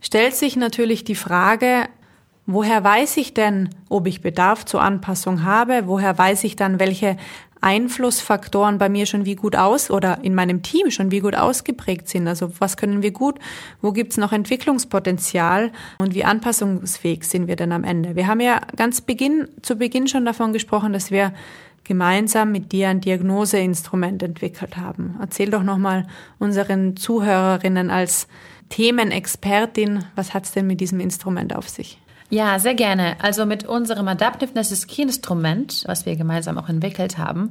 stellt 0.00 0.34
sich 0.34 0.56
natürlich 0.56 1.04
die 1.04 1.14
Frage, 1.14 1.88
Woher 2.48 2.84
weiß 2.84 3.16
ich 3.16 3.34
denn, 3.34 3.70
ob 3.88 4.06
ich 4.06 4.20
Bedarf 4.20 4.64
zur 4.64 4.80
Anpassung 4.80 5.42
habe? 5.42 5.82
Woher 5.86 6.16
weiß 6.16 6.44
ich 6.44 6.54
dann, 6.54 6.78
welche 6.78 7.16
Einflussfaktoren 7.66 8.78
bei 8.78 8.88
mir 8.88 9.06
schon 9.06 9.24
wie 9.24 9.34
gut 9.34 9.56
aus 9.56 9.90
oder 9.90 10.22
in 10.22 10.36
meinem 10.36 10.62
Team 10.62 10.92
schon 10.92 11.10
wie 11.10 11.18
gut 11.18 11.34
ausgeprägt 11.34 12.08
sind? 12.08 12.28
Also 12.28 12.52
was 12.60 12.76
können 12.76 13.02
wir 13.02 13.10
gut? 13.10 13.40
Wo 13.82 13.90
gibt's 13.90 14.16
noch 14.16 14.30
Entwicklungspotenzial? 14.30 15.72
Und 15.98 16.14
wie 16.14 16.22
anpassungsfähig 16.22 17.24
sind 17.24 17.48
wir 17.48 17.56
denn 17.56 17.72
am 17.72 17.82
Ende? 17.82 18.14
Wir 18.14 18.28
haben 18.28 18.38
ja 18.38 18.60
ganz 18.76 19.00
Beginn, 19.00 19.48
zu 19.62 19.74
Beginn 19.74 20.06
schon 20.06 20.24
davon 20.24 20.52
gesprochen, 20.52 20.92
dass 20.92 21.10
wir 21.10 21.32
gemeinsam 21.82 22.52
mit 22.52 22.70
dir 22.70 22.88
ein 22.88 23.00
Diagnoseinstrument 23.00 24.22
entwickelt 24.22 24.76
haben. 24.76 25.16
Erzähl 25.20 25.50
doch 25.50 25.64
nochmal 25.64 26.06
unseren 26.38 26.96
Zuhörerinnen 26.96 27.90
als 27.90 28.28
Themenexpertin, 28.68 30.04
was 30.14 30.34
hat's 30.34 30.52
denn 30.52 30.68
mit 30.68 30.80
diesem 30.80 31.00
Instrument 31.00 31.52
auf 31.52 31.68
sich? 31.68 31.98
Ja, 32.28 32.58
sehr 32.58 32.74
gerne. 32.74 33.16
Also 33.22 33.46
mit 33.46 33.64
unserem 33.64 34.08
Adaptiveness 34.08 34.72
is 34.72 34.86
Key 34.86 35.02
Instrument, 35.02 35.84
was 35.86 36.06
wir 36.06 36.16
gemeinsam 36.16 36.58
auch 36.58 36.68
entwickelt 36.68 37.18
haben, 37.18 37.50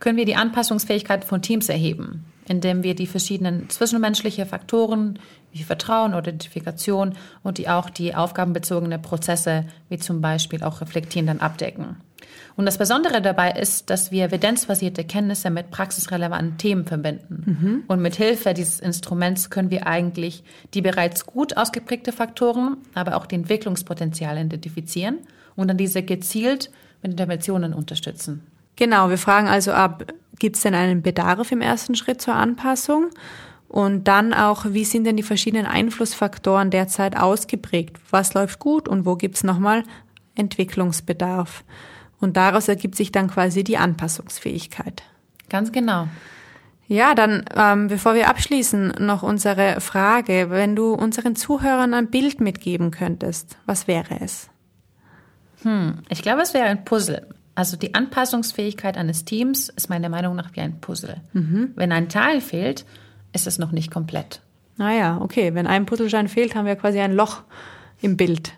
können 0.00 0.16
wir 0.16 0.24
die 0.24 0.36
Anpassungsfähigkeit 0.36 1.24
von 1.24 1.42
Teams 1.42 1.68
erheben, 1.68 2.24
indem 2.48 2.82
wir 2.82 2.94
die 2.94 3.06
verschiedenen 3.06 3.68
zwischenmenschliche 3.68 4.46
Faktoren 4.46 5.18
wie 5.52 5.62
Vertrauen 5.62 6.14
Identifikation 6.14 7.14
und 7.42 7.58
die 7.58 7.68
auch 7.68 7.90
die 7.90 8.14
aufgabenbezogene 8.14 8.98
Prozesse 8.98 9.66
wie 9.88 9.98
zum 9.98 10.20
Beispiel 10.20 10.62
auch 10.64 10.80
Reflektieren 10.80 11.26
dann 11.26 11.40
abdecken. 11.40 11.96
Und 12.56 12.66
das 12.66 12.78
Besondere 12.78 13.20
dabei 13.20 13.50
ist, 13.52 13.90
dass 13.90 14.12
wir 14.12 14.26
evidenzbasierte 14.26 15.04
Kenntnisse 15.04 15.50
mit 15.50 15.70
praxisrelevanten 15.70 16.56
Themen 16.56 16.86
verbinden. 16.86 17.44
Mhm. 17.46 17.84
Und 17.88 18.00
mit 18.00 18.14
Hilfe 18.14 18.54
dieses 18.54 18.78
Instruments 18.78 19.50
können 19.50 19.70
wir 19.70 19.86
eigentlich 19.86 20.44
die 20.72 20.82
bereits 20.82 21.26
gut 21.26 21.56
ausgeprägte 21.56 22.12
Faktoren, 22.12 22.76
aber 22.94 23.16
auch 23.16 23.26
die 23.26 23.34
Entwicklungspotenziale 23.34 24.40
identifizieren 24.40 25.18
und 25.56 25.68
dann 25.68 25.76
diese 25.76 26.02
gezielt 26.02 26.70
mit 27.02 27.12
Interventionen 27.12 27.74
unterstützen. 27.74 28.46
Genau, 28.76 29.10
wir 29.10 29.18
fragen 29.18 29.48
also 29.48 29.72
ab, 29.72 30.12
gibt 30.38 30.56
es 30.56 30.62
denn 30.62 30.74
einen 30.74 31.02
Bedarf 31.02 31.50
im 31.52 31.60
ersten 31.60 31.94
Schritt 31.94 32.20
zur 32.20 32.34
Anpassung? 32.34 33.10
Und 33.68 34.06
dann 34.06 34.32
auch, 34.32 34.66
wie 34.68 34.84
sind 34.84 35.04
denn 35.04 35.16
die 35.16 35.24
verschiedenen 35.24 35.66
Einflussfaktoren 35.66 36.70
derzeit 36.70 37.16
ausgeprägt? 37.16 37.96
Was 38.10 38.34
läuft 38.34 38.60
gut 38.60 38.88
und 38.88 39.04
wo 39.04 39.16
gibt 39.16 39.34
es 39.36 39.42
nochmal 39.42 39.82
Entwicklungsbedarf? 40.36 41.64
Und 42.24 42.38
daraus 42.38 42.68
ergibt 42.68 42.94
sich 42.94 43.12
dann 43.12 43.28
quasi 43.28 43.64
die 43.64 43.76
Anpassungsfähigkeit. 43.76 45.02
Ganz 45.50 45.72
genau. 45.72 46.08
Ja, 46.88 47.14
dann, 47.14 47.44
ähm, 47.54 47.88
bevor 47.88 48.14
wir 48.14 48.30
abschließen, 48.30 48.94
noch 48.98 49.22
unsere 49.22 49.82
Frage. 49.82 50.46
Wenn 50.48 50.74
du 50.74 50.94
unseren 50.94 51.36
Zuhörern 51.36 51.92
ein 51.92 52.08
Bild 52.08 52.40
mitgeben 52.40 52.90
könntest, 52.90 53.58
was 53.66 53.88
wäre 53.88 54.22
es? 54.22 54.48
Hm, 55.64 55.98
ich 56.08 56.22
glaube, 56.22 56.40
es 56.40 56.54
wäre 56.54 56.64
ein 56.64 56.86
Puzzle. 56.86 57.26
Also 57.54 57.76
die 57.76 57.94
Anpassungsfähigkeit 57.94 58.96
eines 58.96 59.26
Teams 59.26 59.68
ist 59.68 59.90
meiner 59.90 60.08
Meinung 60.08 60.34
nach 60.34 60.56
wie 60.56 60.60
ein 60.60 60.80
Puzzle. 60.80 61.20
Mhm. 61.34 61.72
Wenn 61.76 61.92
ein 61.92 62.08
Teil 62.08 62.40
fehlt, 62.40 62.86
ist 63.34 63.46
es 63.46 63.58
noch 63.58 63.70
nicht 63.70 63.90
komplett. 63.90 64.40
Naja, 64.78 65.18
okay. 65.20 65.54
Wenn 65.54 65.66
ein 65.66 65.84
Puzzlestein 65.84 66.28
fehlt, 66.28 66.54
haben 66.54 66.64
wir 66.64 66.76
quasi 66.76 67.00
ein 67.00 67.12
Loch 67.12 67.42
im 68.00 68.16
Bild. 68.16 68.54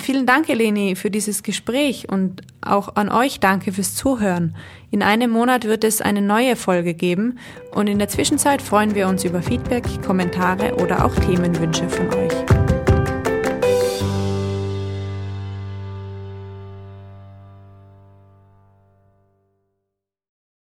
Vielen 0.00 0.26
Dank, 0.26 0.48
Eleni, 0.48 0.94
für 0.96 1.10
dieses 1.10 1.42
Gespräch 1.42 2.08
und 2.08 2.42
auch 2.60 2.96
an 2.96 3.10
euch 3.10 3.40
danke 3.40 3.72
fürs 3.72 3.94
Zuhören. 3.94 4.54
In 4.90 5.02
einem 5.02 5.30
Monat 5.30 5.64
wird 5.64 5.84
es 5.84 6.00
eine 6.00 6.22
neue 6.22 6.56
Folge 6.56 6.94
geben 6.94 7.38
und 7.72 7.88
in 7.88 7.98
der 7.98 8.08
Zwischenzeit 8.08 8.62
freuen 8.62 8.94
wir 8.94 9.08
uns 9.08 9.24
über 9.24 9.42
Feedback, 9.42 9.84
Kommentare 10.06 10.76
oder 10.76 11.04
auch 11.04 11.14
Themenwünsche 11.14 11.88
von 11.88 12.08
euch. 12.14 12.57